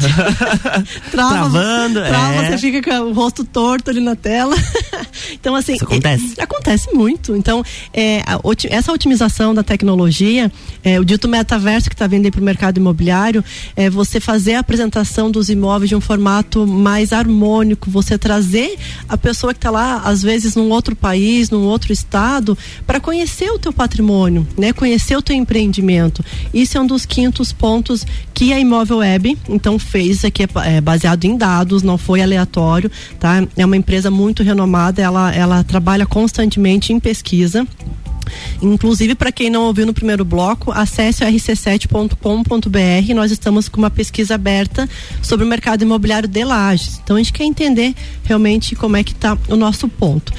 Trava, 1.12 1.50
Travando, 1.50 2.02
trava, 2.02 2.46
é. 2.46 2.52
você 2.52 2.58
fica 2.58 2.82
com 2.82 3.10
o 3.10 3.14
rosto 3.14 3.44
torto 3.44 3.90
ali 3.90 4.00
na 4.00 4.16
tela. 4.16 4.56
então, 5.34 5.56
assim. 5.56 5.74
Isso 5.74 5.84
acontece. 5.86 6.34
é- 6.38 6.44
acontece 6.44 6.94
muito. 6.94 7.36
Então, 7.36 7.64
é, 7.94 8.22
a 8.26 8.40
essa 8.70 8.92
otimização 8.92 9.54
da 9.54 9.64
tecnologia, 9.64 10.52
é, 10.84 11.00
o 11.00 11.04
dito 11.06 11.28
metaverso 11.28 11.90
que 11.90 11.96
está 11.96 12.08
vindo 12.08 12.26
aí 12.26 12.32
para 12.32 12.42
o 12.42 12.44
mercado 12.44 12.78
imobiliário, 12.78 13.44
é 13.76 13.90
você 13.90 14.20
fazer 14.20 14.56
a 14.56 14.60
apresentação 14.60 15.30
dos 15.32 15.50
imóveis 15.50 15.90
de 15.90 15.96
um 15.96 16.02
formato 16.02 16.66
mais 16.68 17.14
harmônico, 17.14 17.90
você 17.90 18.18
trazer 18.18 18.78
a 19.08 19.18
pessoa 19.18 19.54
que 19.54 19.58
está 19.60 19.70
lá, 19.72 20.02
às 20.04 20.22
vezes, 20.22 20.56
num 20.56 20.70
outro 20.70 20.96
país, 20.96 21.50
num 21.50 21.64
outro 21.66 21.92
estado, 21.94 22.58
para 22.86 23.00
conhecer 23.00 23.50
o 23.52 23.60
teu 23.60 23.72
patrimônio, 23.74 24.48
né? 24.58 24.74
Conhecer 24.74 25.16
o 25.16 25.22
teu 25.22 25.36
empreendimento. 25.36 26.24
Isso 26.54 26.78
é 26.78 26.82
um 26.82 26.86
dos 26.88 27.06
quintos 27.06 27.52
pontos 27.52 28.06
que 28.34 28.54
a 28.54 28.60
Imóvel 28.60 28.98
Web, 28.98 29.38
então, 29.50 29.78
fez. 29.80 30.24
Aqui 30.26 30.44
é, 30.44 30.48
ba- 30.48 30.64
baseado 30.82 31.24
em 31.26 31.38
dados, 31.38 31.84
não 31.84 31.98
foi 31.98 32.22
aleatório, 32.22 32.92
tá? 33.20 33.46
É 33.56 33.66
uma 33.66 33.78
empresa 33.78 34.10
muito 34.12 34.44
renomada, 34.44 35.02
ela, 35.30 35.36
ela 35.36 35.64
trabalha 35.64 36.06
constantemente 36.06 36.92
em 36.94 37.00
pesquisa. 37.00 37.68
Inclusive, 38.62 39.14
para 39.14 39.30
quem 39.32 39.50
não 39.50 39.64
ouviu 39.64 39.86
no 39.86 39.94
primeiro 39.94 40.24
bloco, 40.24 40.72
acesse 40.72 41.22
o 41.24 41.28
rc7.com.br. 41.28 43.14
Nós 43.14 43.30
estamos 43.32 43.68
com 43.68 43.78
uma 43.80 43.90
pesquisa 43.90 44.36
aberta 44.36 44.88
sobre 45.22 45.46
o 45.46 45.50
mercado 45.50 45.82
imobiliário 45.82 46.30
de 46.30 46.44
lajes. 46.44 47.02
Então, 47.04 47.16
a 47.18 47.20
gente 47.20 47.34
quer 47.34 47.44
entender 47.44 47.94
realmente 48.24 48.74
como 48.76 48.96
é 48.96 49.04
que 49.04 49.12
está 49.12 49.38
o 49.50 49.56
nosso 49.58 49.88
ponto. 49.90 50.32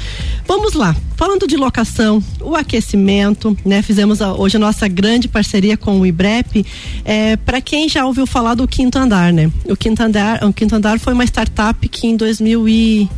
Vamos 0.46 0.72
lá. 0.72 0.96
Falando 1.16 1.46
de 1.46 1.56
locação, 1.56 2.22
o 2.40 2.56
aquecimento, 2.56 3.56
né? 3.64 3.82
Fizemos 3.82 4.22
a- 4.22 4.32
hoje 4.32 4.56
a 4.56 4.60
nossa 4.60 4.88
grande 4.88 5.28
parceria 5.28 5.76
com 5.76 6.00
o 6.00 6.06
IBREP. 6.06 6.64
É, 7.04 7.36
para 7.36 7.60
quem 7.60 7.88
já 7.88 8.06
ouviu 8.06 8.26
falar 8.26 8.54
do 8.54 8.66
Quinto 8.66 8.98
Andar, 8.98 9.32
né? 9.32 9.50
O 9.66 9.76
Quinto 9.76 10.02
Andar, 10.02 10.42
o 10.44 10.52
Quinto 10.52 10.74
Andar 10.74 10.98
foi 10.98 11.12
uma 11.12 11.24
startup 11.24 11.86
que 11.88 12.06
em 12.06 12.16
2000 12.16 12.68
e 12.68 13.08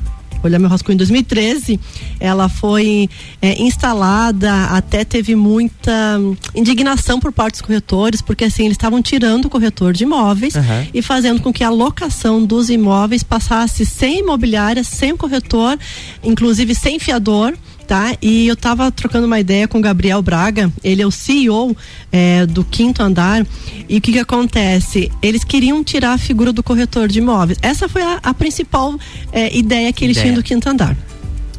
olhar 0.49 0.59
meu 0.59 0.69
rascunho 0.69 0.95
em 0.95 0.99
2013, 0.99 1.81
ela 2.21 2.49
foi 2.49 3.09
é, 3.41 3.61
instalada, 3.63 4.53
até 4.67 5.05
teve 5.05 5.35
muita 5.35 6.19
indignação 6.55 7.19
por 7.21 7.33
parte 7.33 7.55
dos 7.55 7.63
corretores, 7.63 8.21
porque 8.21 8.45
assim, 8.45 8.65
eles 8.65 8.77
estavam 8.77 9.03
tirando 9.03 9.47
o 9.47 9.51
corretor 9.51 9.93
de 9.93 10.05
imóveis 10.05 10.57
Aham. 10.57 10.87
e 10.93 11.03
fazendo 11.03 11.41
com 11.41 11.53
que 11.53 11.65
a 11.65 11.71
locação 11.71 12.45
dos 12.45 12.71
imóveis 12.71 13.23
passasse 13.23 13.85
sem 13.85 14.21
imobiliária, 14.21 14.85
sem 14.85 15.17
corretor, 15.17 15.79
inclusive 16.23 16.75
sem 16.75 16.99
fiador. 16.99 17.55
Tá? 17.87 18.17
E 18.23 18.47
eu 18.47 18.55
estava 18.55 18.91
trocando 18.91 19.27
uma 19.27 19.39
ideia 19.39 19.69
com 19.69 19.79
o 19.79 19.81
Gabriel 19.81 20.23
Braga, 20.23 20.73
ele 20.83 21.03
é 21.03 21.07
o 21.07 21.11
CEO 21.11 21.77
é, 22.11 22.47
do 22.47 22.65
Quinto 22.65 23.03
Andar, 23.03 23.47
e 23.87 23.99
o 23.99 24.01
que, 24.01 24.13
que 24.13 24.19
acontece? 24.19 25.13
Eles 25.21 25.45
queriam 25.45 25.85
tirar 25.85 26.15
a 26.15 26.19
figura 26.19 26.51
do 26.51 26.63
corretor 26.63 27.09
de 27.09 27.19
imóveis. 27.19 27.59
Essa 27.61 27.87
foi 27.87 28.01
a, 28.03 28.21
a 28.23 28.33
principal 28.33 28.95
é, 29.33 29.55
ideia 29.55 29.93
que 29.93 30.03
eles 30.03 30.17
Ideia. 30.17 30.33
tinham 30.33 30.41
do 30.41 30.43
Quinto 30.43 30.69
Andar 30.69 30.97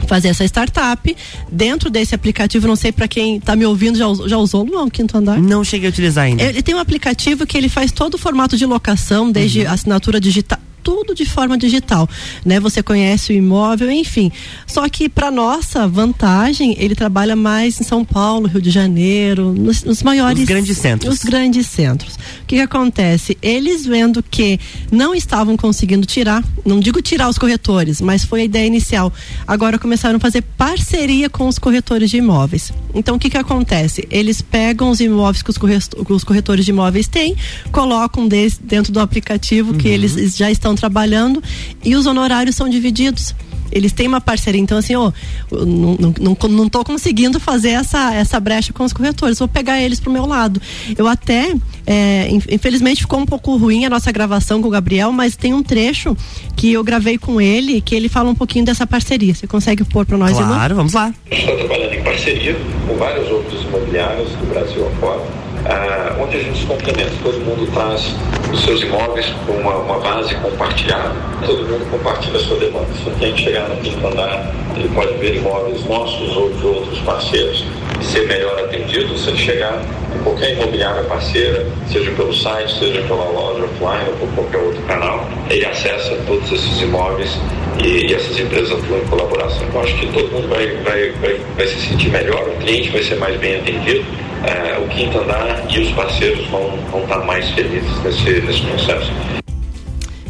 fazer 0.08 0.28
essa 0.28 0.44
startup 0.46 1.16
dentro 1.52 1.90
desse 1.90 2.14
aplicativo, 2.14 2.68
não 2.68 2.76
sei 2.76 2.92
para 2.92 3.08
quem 3.08 3.38
está 3.38 3.56
me 3.56 3.66
ouvindo 3.66 3.98
já, 3.98 4.06
já 4.28 4.38
usou 4.38 4.64
Luan, 4.64 4.84
o 4.86 4.92
Quinto 4.92 5.18
Andar? 5.18 5.40
Não 5.42 5.64
cheguei 5.64 5.88
a 5.88 5.92
utilizar 5.92 6.26
ainda. 6.26 6.44
Ele 6.44 6.62
tem 6.62 6.76
um 6.76 6.80
aplicativo 6.80 7.46
que 7.46 7.58
ele 7.58 7.70
faz 7.70 7.92
todo 7.92 8.14
o 8.16 8.18
formato 8.18 8.56
de 8.58 8.66
locação, 8.66 9.32
desde 9.32 9.62
Uhum. 9.62 9.72
assinatura 9.72 10.20
digital, 10.20 10.60
tudo 10.86 11.15
de 11.15 11.26
forma 11.26 11.58
digital, 11.58 12.08
né? 12.45 12.60
Você 12.60 12.84
conhece 12.84 13.34
o 13.34 13.36
imóvel, 13.36 13.89
enfim. 13.91 14.32
Só 14.67 14.88
que 14.88 15.10
para 15.10 15.32
nossa 15.32 15.88
vantagem, 15.88 16.76
ele 16.78 16.93
trabalha 16.93 17.36
mais 17.36 17.82
em 17.82 17.84
São 17.84 18.06
Paulo, 18.06 18.48
Rio 18.48 18.62
de 18.62 18.69
Janeiro, 18.69 19.52
nos, 19.52 19.84
nos 19.84 20.04
maiores 20.04 20.41
Os 20.41 20.45
grandes 20.45 20.78
centros. 20.78 21.13
Os 21.15 21.24
grandes 21.24 21.65
centros. 21.65 22.13
O 22.13 22.45
que, 22.45 22.58
que 22.58 22.62
acontece? 22.62 23.36
Eles 23.41 23.84
vendo 23.84 24.21
que 24.21 24.60
não 24.91 25.15
estavam 25.15 25.58
conseguindo 25.58 26.06
tirar, 26.06 26.43
não 26.63 26.80
digo 26.80 27.02
tirar 27.02 27.30
os 27.30 27.39
corretores, 27.39 28.00
mas 28.00 28.24
foi 28.24 28.41
a 28.41 28.43
ideia 28.43 28.67
inicial. 28.67 29.12
Agora 29.48 29.80
começaram 29.80 30.17
a 30.17 30.19
fazer 30.19 30.43
parceria 30.56 31.32
com 31.32 31.48
os 31.48 31.58
corretores 31.58 32.12
de 32.12 32.17
imóveis. 32.17 32.71
Então 32.93 33.15
o 33.15 33.19
que 33.19 33.32
que 33.32 33.38
acontece? 33.38 34.08
Eles 34.12 34.39
pegam 34.39 34.91
os 34.91 35.00
imóveis 35.00 35.41
que 35.41 35.50
os, 35.50 36.24
corretores 36.24 36.63
de 36.63 36.69
imóveis 36.69 37.08
têm, 37.08 37.36
colocam 37.71 38.28
dentro 38.28 38.93
do 38.93 39.00
aplicativo 39.00 39.74
que 39.74 39.88
eles 39.88 40.36
já 40.38 40.52
estão 40.52 40.75
trabalhando 40.76 41.42
e 41.84 41.96
os 41.96 42.06
honorários 42.06 42.56
são 42.56 42.70
divididos. 42.70 43.34
Eles 43.72 43.92
têm 43.92 44.08
uma 44.08 44.22
parceria, 44.22 44.62
então 44.62 44.78
assim, 44.78 44.96
ó, 44.96 45.12
eu 45.52 45.66
não, 45.66 45.98
não, 46.00 46.14
não, 46.22 46.38
não 46.50 46.70
tô 46.70 46.84
conseguindo 46.84 47.40
fazer 47.40 47.72
essa, 47.72 48.14
essa 48.14 48.40
brecha 48.40 48.72
com 48.72 48.84
os 48.86 48.94
corretores, 48.94 49.40
vou 49.40 49.48
pegar 49.48 49.82
eles 49.82 50.00
pro 50.00 50.12
meu 50.14 50.26
lado. 50.26 50.62
Eu 50.96 51.08
até, 51.08 51.54
é, 51.86 52.28
in- 52.30 52.42
infelizmente 52.52 53.02
ficou 53.02 53.20
um 53.20 53.26
pouco 53.26 53.58
ruim 53.58 53.84
a 53.84 53.90
nossa 53.90 54.12
gravação 54.12 54.62
com 54.62 54.68
o 54.68 54.72
Gabriel, 54.72 55.12
mas 55.12 55.36
tem 55.36 55.52
um 55.52 55.64
trecho 55.64 56.16
que 56.56 56.72
eu 56.72 56.84
gravei 56.84 57.18
com 57.18 57.42
ele, 57.42 57.82
que 57.82 57.96
ele 57.96 58.08
fala 58.08 58.30
um 58.30 58.36
pouquinho 58.36 58.64
dessa 58.64 58.86
parceria. 58.86 59.34
Você 59.34 59.48
consegue 59.48 59.84
pôr 59.84 60.06
para 60.06 60.16
nós, 60.18 60.38
irmão? 60.38 60.54
Claro, 60.54 60.76
vamos 60.76 60.94
lá. 60.94 61.12
Está 61.30 61.56
trabalhando 61.56 61.94
em 61.96 62.04
parceria 62.04 62.56
com 62.88 62.96
vários 62.98 63.30
outros 63.30 63.64
imobiliários 63.64 64.30
do 64.30 64.48
Brasil 64.48 64.88
afora, 64.90 65.22
ah, 65.65 66.15
onde 66.19 66.38
a 66.38 66.39
gente 66.39 66.60
se 66.60 66.65
complementa. 66.65 67.12
Todo 67.23 67.39
mundo 67.39 67.69
traz 67.73 68.15
os 68.51 68.63
seus 68.63 68.82
imóveis 68.82 69.25
com 69.45 69.54
uma, 69.54 69.75
uma 69.75 69.99
base 69.99 70.34
compartilhada, 70.36 71.13
todo 71.45 71.67
mundo 71.67 71.89
compartilha 71.89 72.38
a 72.38 72.43
sua 72.43 72.58
demanda. 72.58 72.88
Se 73.04 73.10
cliente 73.12 73.43
chegar 73.43 73.67
no 73.69 73.75
quinto 73.78 74.08
andar, 74.08 74.54
ele 74.75 74.89
pode 74.89 75.13
ver 75.17 75.36
imóveis 75.36 75.84
nossos 75.86 76.36
ou 76.36 76.51
de 76.51 76.65
outros 76.65 76.99
parceiros 76.99 77.65
e 77.99 78.06
ser 78.06 78.28
melhor 78.28 78.60
atendido 78.60 79.17
se 79.17 79.30
ele 79.30 79.38
chegar 79.38 79.82
em 80.15 80.23
qualquer 80.23 80.54
imobiliária 80.54 81.04
parceira, 81.04 81.65
seja 81.88 82.12
pelo 82.12 82.34
site, 82.34 82.78
seja 82.80 83.01
pela 83.01 83.25
loja 83.25 83.65
offline 83.65 84.10
ou 84.10 84.28
por 84.28 84.36
qualquer 84.36 84.58
outro 84.60 84.82
canal, 84.84 85.28
ele 85.49 85.65
acessa 85.65 86.17
todos 86.25 86.51
esses 86.51 86.82
imóveis 86.82 87.38
e, 87.84 88.08
e 88.08 88.13
essas 88.13 88.39
empresas 88.39 88.71
atuam 88.71 88.99
em 88.99 89.06
colaboração. 89.08 89.65
Então, 89.67 89.82
acho 89.82 89.95
que 89.97 90.08
todo 90.08 90.32
mundo 90.32 90.47
vai, 90.47 90.67
vai, 90.84 91.12
vai, 91.21 91.39
vai 91.58 91.67
se 91.67 91.80
sentir 91.88 92.10
melhor, 92.10 92.47
o 92.47 92.58
cliente 92.62 92.89
vai 92.89 93.04
ser 93.04 93.15
mais 93.15 93.38
bem 93.38 93.58
atendido, 93.58 94.06
eh, 94.48 94.80
o 94.80 94.88
quinto 94.90 95.20
andar 95.20 95.66
e 95.70 95.80
os 95.80 95.92
parceiros 95.92 96.48
vão, 96.48 96.70
vão 96.92 97.04
estar 97.04 97.20
mais 97.26 97.50
felizes 97.52 98.04
nesse, 98.04 98.42
nesse 98.42 98.62
processo. 98.62 99.12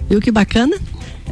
Viu 0.09 0.21
que 0.21 0.31
bacana? 0.31 0.77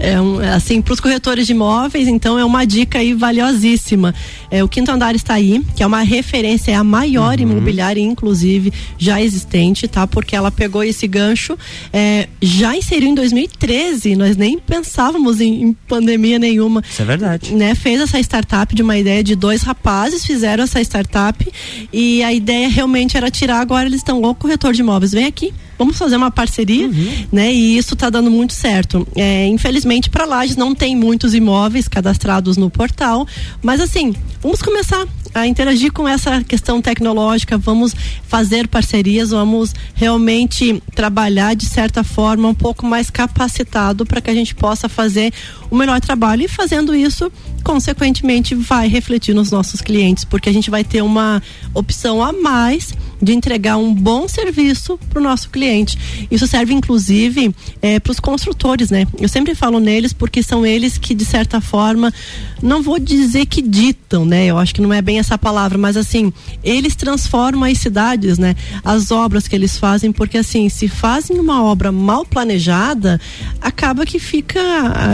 É 0.04 0.20
um, 0.20 0.38
assim, 0.40 0.82
para 0.82 0.94
os 0.94 1.00
corretores 1.00 1.48
de 1.48 1.54
imóveis, 1.54 2.10
então 2.10 2.38
é 2.38 2.44
uma 2.44 2.66
dica 2.66 3.00
aí 3.00 3.14
valiosíssima. 3.14 4.14
É, 4.52 4.62
o 4.62 4.68
Quinto 4.68 4.92
Andar 4.92 5.16
está 5.16 5.36
aí, 5.36 5.64
que 5.78 5.82
é 5.82 5.88
uma 5.88 6.02
referência, 6.02 6.72
é 6.72 6.76
a 6.76 6.84
maior 6.84 7.40
imobiliária, 7.40 8.02
inclusive, 8.02 8.74
já 8.98 9.22
existente, 9.22 9.88
tá? 9.88 10.06
Porque 10.06 10.36
ela 10.36 10.52
pegou 10.52 10.84
esse 10.84 11.08
gancho, 11.08 11.58
é, 11.94 12.28
já 12.42 12.76
inseriu 12.76 13.08
em 13.08 13.16
2013, 13.16 14.18
nós 14.18 14.36
nem 14.36 14.60
pensávamos 14.60 15.40
em, 15.40 15.64
em 15.64 15.74
pandemia 15.88 16.38
nenhuma. 16.38 16.84
Isso 16.88 17.02
é 17.02 17.06
verdade. 17.06 17.54
Né, 17.56 17.74
fez 17.74 18.02
essa 18.02 18.20
startup 18.20 18.76
de 18.76 18.82
uma 18.82 18.98
ideia 18.98 19.24
de 19.24 19.38
dois 19.38 19.62
rapazes, 19.62 20.26
fizeram 20.26 20.66
essa 20.66 20.82
startup 20.82 21.48
e 21.94 22.22
a 22.24 22.34
ideia 22.34 22.68
realmente 22.68 23.16
era 23.16 23.32
tirar, 23.32 23.62
agora 23.62 23.86
eles 23.86 24.02
estão, 24.02 24.22
ô 24.22 24.36
corretor 24.36 24.74
de 24.74 24.82
imóveis, 24.82 25.14
vem 25.14 25.26
aqui, 25.26 25.54
vamos 25.78 25.98
fazer 25.98 26.16
uma 26.16 26.32
parceria, 26.32 26.90
né? 27.32 27.52
E 27.52 27.78
isso 27.78 27.94
está 27.94 28.10
dando 28.10 28.30
muito 28.30 28.54
certo. 28.54 29.08
É, 29.16 29.48
infelizmente, 29.48 30.10
para 30.10 30.26
Lages 30.26 30.56
não 30.56 30.74
tem 30.74 30.96
muitos 30.96 31.34
imóveis 31.34 31.88
cadastrados 31.88 32.58
no 32.58 32.70
portal, 32.70 33.28
mas 33.62 33.82
assim, 33.82 34.14
vamos 34.42 34.62
começar 34.62 35.06
a 35.34 35.48
interagir 35.48 35.92
com 35.92 36.08
essa 36.08 36.44
questão 36.44 36.82
tecnológica, 36.82 37.58
vamos 37.58 37.96
fazer 38.28 38.68
parcerias, 38.68 39.32
vamos 39.32 39.74
realmente 39.96 40.82
trabalhar 40.94 41.56
de 41.56 41.66
certa 41.66 42.04
forma 42.04 42.48
um 42.48 42.54
pouco 42.54 42.86
mais 42.86 43.10
capacitado 43.10 44.06
para 44.06 44.22
que 44.22 44.30
a 44.30 44.34
gente 44.34 44.54
possa 44.54 44.88
fazer 44.88 45.34
o 45.72 45.76
melhor 45.76 46.00
trabalho 46.00 46.44
e 46.44 46.48
fazendo 46.48 46.96
isso, 46.96 47.32
consequentemente, 47.64 48.54
vai 48.54 48.88
refletir 48.88 49.34
nos 49.34 49.50
nossos 49.50 49.82
clientes, 49.82 50.24
porque 50.24 50.50
a 50.50 50.54
gente 50.54 50.70
vai 50.70 50.84
ter 50.84 51.02
uma 51.02 51.42
opção 51.74 52.24
a 52.24 52.32
mais 52.32 52.94
de 53.24 53.34
entregar 53.34 53.78
um 53.78 53.94
bom 53.94 54.28
serviço 54.28 55.00
para 55.10 55.20
o 55.20 55.24
nosso 55.24 55.50
cliente. 55.50 55.98
Isso 56.30 56.46
serve 56.46 56.74
inclusive 56.74 57.56
para 58.04 58.12
os 58.12 58.20
construtores, 58.20 58.90
né? 58.90 59.08
Eu 59.20 59.30
sempre 59.30 59.56
falo 59.56 59.80
neles 59.80 60.12
porque 60.14 60.44
são 60.44 60.66
eles 60.66 60.98
que 60.98 61.16
de 61.16 61.26
certa 61.26 61.62
forma, 61.62 62.14
não 62.62 62.82
vou 62.82 63.00
dizer 63.00 63.46
que 63.46 63.62
ditam, 63.62 64.26
né? 64.26 64.46
Eu 64.46 64.58
acho 64.58 64.74
que 64.74 64.82
não 64.82 64.94
é 64.94 65.02
bem 65.02 65.20
essa 65.20 65.38
palavra, 65.38 65.78
mas 65.78 65.96
assim, 65.96 66.32
eles 66.64 66.96
transformam 66.96 67.70
as 67.70 67.78
cidades, 67.78 68.38
né? 68.38 68.56
As 68.84 69.12
obras 69.12 69.48
que 69.48 69.56
eles 69.56 69.78
fazem, 69.78 70.12
porque 70.12 70.38
assim, 70.38 70.68
se 70.70 70.88
fazem 70.88 71.40
uma 71.40 71.64
obra 71.64 71.92
mal 71.92 72.26
planejada, 72.26 73.20
acaba 73.62 74.06
que 74.06 74.20
fica 74.20 74.60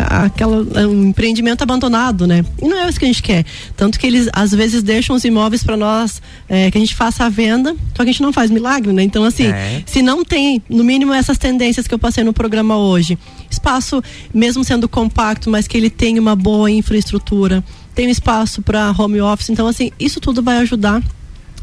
aquela 0.10 0.60
um 0.88 1.08
empreendimento 1.08 1.62
abandonado, 1.62 2.26
né? 2.26 2.44
E 2.62 2.68
não 2.68 2.78
é 2.78 2.90
isso 2.90 3.00
que 3.00 3.06
a 3.06 3.08
gente 3.08 3.22
quer. 3.22 3.46
Tanto 3.78 4.00
que 4.00 4.08
eles 4.08 4.28
às 4.34 4.52
vezes 4.52 4.82
deixam 4.82 5.16
os 5.16 5.24
imóveis 5.24 5.64
para 5.64 5.78
nós 5.78 6.22
é, 6.48 6.72
que 6.72 6.78
a 6.78 6.82
gente 6.82 6.96
faça 6.96 7.26
a 7.26 7.30
venda, 7.30 7.76
só 8.00 8.04
que 8.06 8.10
a 8.10 8.14
gente 8.14 8.22
não 8.22 8.32
faz 8.32 8.50
milagre, 8.50 8.94
né? 8.94 9.04
Então 9.04 9.26
assim, 9.26 9.48
é. 9.48 9.84
se 9.86 10.02
não 10.02 10.24
tem, 10.24 10.64
no 10.70 10.86
mínimo 10.86 11.14
essas 11.14 11.38
tendências 11.38 11.86
que 11.86 11.94
eu 11.94 12.00
passei 12.00 12.24
no 12.24 12.32
programa 12.32 12.78
hoje, 12.78 13.18
espaço 13.52 14.02
mesmo 14.34 14.64
sendo 14.64 14.88
compacto, 14.88 15.50
mas 15.50 15.68
que 15.68 15.76
ele 15.76 15.90
tenha 15.90 16.22
uma 16.22 16.34
boa 16.34 16.72
infraestrutura, 16.72 17.62
tem 17.94 18.08
um 18.08 18.10
espaço 18.10 18.62
para 18.62 18.96
home 18.98 19.20
office, 19.20 19.50
então 19.50 19.68
assim, 19.68 19.92
isso 20.00 20.22
tudo 20.22 20.42
vai 20.42 20.60
ajudar 20.60 21.04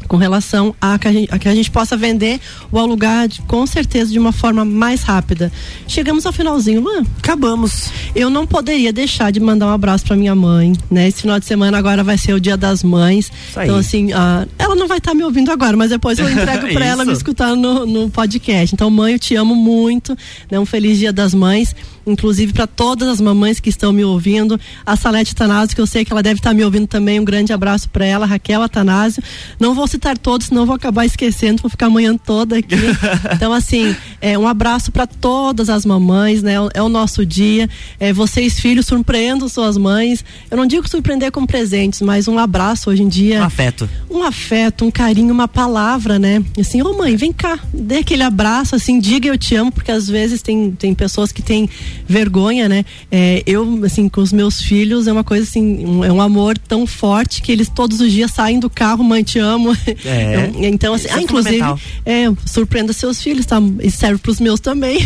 com 0.07 0.17
relação 0.17 0.73
a 0.79 0.97
que 0.97 1.07
a, 1.07 1.11
gente, 1.11 1.33
a 1.33 1.39
que 1.39 1.49
a 1.49 1.55
gente 1.55 1.69
possa 1.69 1.95
vender 1.95 2.39
ou 2.71 2.79
alugar 2.79 3.27
de, 3.27 3.41
com 3.41 3.65
certeza 3.67 4.11
de 4.11 4.19
uma 4.19 4.31
forma 4.31 4.63
mais 4.63 5.03
rápida. 5.03 5.51
Chegamos 5.87 6.25
ao 6.25 6.33
finalzinho, 6.33 6.81
Luan. 6.81 7.03
Acabamos. 7.19 7.89
Eu 8.15 8.29
não 8.29 8.47
poderia 8.47 8.91
deixar 8.91 9.31
de 9.31 9.39
mandar 9.39 9.67
um 9.67 9.73
abraço 9.73 10.05
para 10.05 10.15
minha 10.15 10.35
mãe, 10.35 10.73
né? 10.89 11.07
Esse 11.07 11.21
final 11.21 11.39
de 11.39 11.45
semana 11.45 11.77
agora 11.77 12.03
vai 12.03 12.17
ser 12.17 12.33
o 12.33 12.39
Dia 12.39 12.57
das 12.57 12.83
Mães. 12.83 13.31
Então 13.51 13.77
assim, 13.77 14.13
uh, 14.13 14.47
ela 14.57 14.75
não 14.75 14.87
vai 14.87 14.97
estar 14.97 15.11
tá 15.11 15.15
me 15.15 15.23
ouvindo 15.23 15.51
agora, 15.51 15.75
mas 15.75 15.89
depois 15.89 16.17
eu 16.19 16.29
entrego 16.29 16.67
para 16.73 16.85
ela 16.85 17.05
me 17.05 17.13
escutar 17.13 17.55
no, 17.55 17.85
no 17.85 18.09
podcast. 18.09 18.73
Então, 18.73 18.89
mãe, 18.89 19.13
eu 19.13 19.19
te 19.19 19.35
amo 19.35 19.55
muito, 19.55 20.17
né? 20.49 20.59
Um 20.59 20.65
feliz 20.65 20.97
Dia 20.97 21.13
das 21.13 21.33
Mães 21.33 21.75
inclusive 22.07 22.53
para 22.53 22.65
todas 22.65 23.07
as 23.07 23.21
mamães 23.21 23.59
que 23.59 23.69
estão 23.69 23.91
me 23.91 24.03
ouvindo, 24.03 24.59
a 24.85 24.95
Salete 24.95 25.35
Tanásio, 25.35 25.75
que 25.75 25.81
eu 25.81 25.85
sei 25.85 26.05
que 26.05 26.11
ela 26.11 26.23
deve 26.23 26.39
estar 26.39 26.51
tá 26.51 26.53
me 26.53 26.63
ouvindo 26.63 26.87
também, 26.87 27.19
um 27.19 27.25
grande 27.25 27.51
abraço 27.51 27.89
para 27.89 28.05
ela, 28.05 28.25
Raquel 28.25 28.61
Atanásio. 28.61 29.21
Não 29.59 29.75
vou 29.75 29.87
citar 29.97 30.17
todos, 30.17 30.47
senão 30.47 30.65
vou 30.65 30.75
acabar 30.75 31.05
esquecendo, 31.05 31.61
vou 31.61 31.69
ficar 31.69 31.87
amanhã 31.87 32.15
toda 32.17 32.57
aqui. 32.57 32.75
Então, 33.33 33.51
assim, 33.53 33.95
é, 34.21 34.37
um 34.37 34.47
abraço 34.47 34.91
para 34.91 35.05
todas 35.05 35.69
as 35.69 35.85
mamães, 35.85 36.41
né? 36.41 36.53
É 36.73 36.81
o 36.81 36.89
nosso 36.89 37.25
dia. 37.25 37.69
É, 37.99 38.13
vocês, 38.13 38.59
filhos, 38.59 38.85
surpreendam 38.85 39.47
suas 39.49 39.77
mães. 39.77 40.23
Eu 40.49 40.57
não 40.57 40.65
digo 40.65 40.87
surpreender 40.87 41.31
com 41.31 41.45
presentes, 41.45 42.01
mas 42.01 42.27
um 42.27 42.37
abraço 42.37 42.89
hoje 42.89 43.03
em 43.03 43.07
dia. 43.07 43.41
Um 43.41 43.43
afeto. 43.43 43.89
Um 44.09 44.23
afeto, 44.23 44.85
um 44.85 44.91
carinho, 44.91 45.33
uma 45.33 45.47
palavra, 45.47 46.17
né? 46.17 46.43
Assim, 46.59 46.81
ô 46.81 46.91
oh, 46.91 46.97
mãe, 46.97 47.15
vem 47.15 47.33
cá, 47.33 47.59
dê 47.73 47.97
aquele 47.97 48.23
abraço, 48.23 48.75
assim, 48.75 48.99
diga 48.99 49.27
eu 49.27 49.37
te 49.37 49.55
amo, 49.55 49.71
porque 49.71 49.91
às 49.91 50.07
vezes 50.07 50.41
tem, 50.41 50.71
tem 50.71 50.93
pessoas 50.93 51.31
que 51.31 51.41
têm 51.41 51.69
vergonha, 52.07 52.69
né? 52.69 52.85
É, 53.11 53.43
eu, 53.45 53.83
assim, 53.85 54.09
com 54.09 54.21
os 54.21 54.31
meus 54.31 54.61
filhos, 54.61 55.07
é 55.07 55.11
uma 55.11 55.23
coisa 55.23 55.43
assim, 55.43 55.85
um, 55.85 56.03
é 56.03 56.11
um 56.11 56.21
amor 56.21 56.57
tão 56.57 56.87
forte 56.87 57.41
que 57.41 57.51
eles 57.51 57.69
todos 57.69 57.99
os 57.99 58.11
dias 58.11 58.31
saem 58.31 58.59
do 58.59 58.69
carro, 58.69 59.03
mãe, 59.03 59.23
te 59.23 59.39
amo. 59.39 59.75
É, 60.05 60.51
então, 60.67 60.93
assim, 60.93 61.07
ah, 61.11 61.17
é 61.17 61.21
inclusive, 61.21 61.63
é, 62.05 62.25
surpreenda 62.45 62.93
seus 62.93 63.21
filhos, 63.21 63.45
tá? 63.45 63.57
Isso 63.81 63.97
serve 63.97 64.19
para 64.19 64.31
os 64.31 64.39
meus 64.39 64.59
também. 64.59 64.99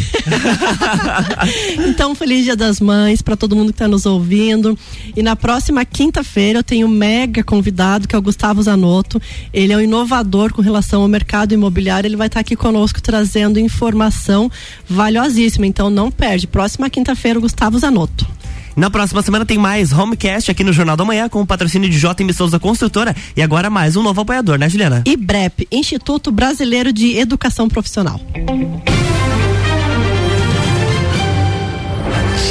então, 1.89 2.15
feliz 2.15 2.44
Dia 2.44 2.56
das 2.56 2.80
Mães 2.80 3.22
para 3.22 3.36
todo 3.36 3.56
mundo 3.56 3.67
que 3.67 3.76
está 3.76 3.88
nos 3.88 4.06
ouvindo. 4.06 4.78
E 5.15 5.22
na 5.22 5.36
próxima 5.36 5.84
quinta-feira 5.86 6.60
eu 6.60 6.63
tenho 6.63 6.88
um 6.88 6.89
mega 6.89 7.44
convidado 7.44 8.08
que 8.08 8.15
é 8.15 8.20
o 8.20 8.22
Gustavo 8.22 8.62
Zanotto. 8.62 9.22
Ele 9.54 9.74
é 9.74 9.78
um 9.78 9.82
inovador 9.82 10.54
com 10.54 10.62
relação 10.62 11.02
ao 11.02 11.08
mercado 11.08 11.54
imobiliário. 11.54 12.08
Ele 12.08 12.15
vai 12.15 12.28
estar 12.28 12.38
tá 12.38 12.41
aqui 12.41 12.56
conosco 12.56 13.02
trazendo 13.02 13.60
informação 13.60 14.52
valiosíssima. 14.88 15.65
Então, 15.65 15.89
não 15.89 16.12
perde. 16.12 16.48
Próxima 16.48 16.89
quinta-feira, 16.89 17.39
o 17.39 17.41
Gustavo 17.41 17.78
Zanotto. 17.78 18.40
Na 18.75 18.89
próxima 18.89 19.21
semana 19.21 19.45
tem 19.45 19.57
mais 19.57 19.91
Homecast 19.91 20.49
aqui 20.49 20.63
no 20.63 20.71
Jornal 20.71 20.95
da 20.95 21.03
Manhã 21.03 21.27
com 21.27 21.41
o 21.41 21.45
patrocínio 21.45 21.89
de 21.89 21.99
JM 21.99 22.31
Souza 22.34 22.60
Construtora 22.60 23.15
e 23.36 23.41
agora 23.41 23.69
mais 23.69 23.95
um 23.95 24.03
novo 24.03 24.21
apoiador, 24.21 24.57
né, 24.57 24.69
Juliana? 24.69 25.03
IBREP, 25.05 25.67
Instituto 25.71 26.31
Brasileiro 26.31 26.93
de 26.93 27.17
Educação 27.17 27.67
Profissional. 27.67 28.19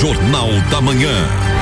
Jornal 0.00 0.48
da 0.70 0.80
Manhã. 0.80 1.59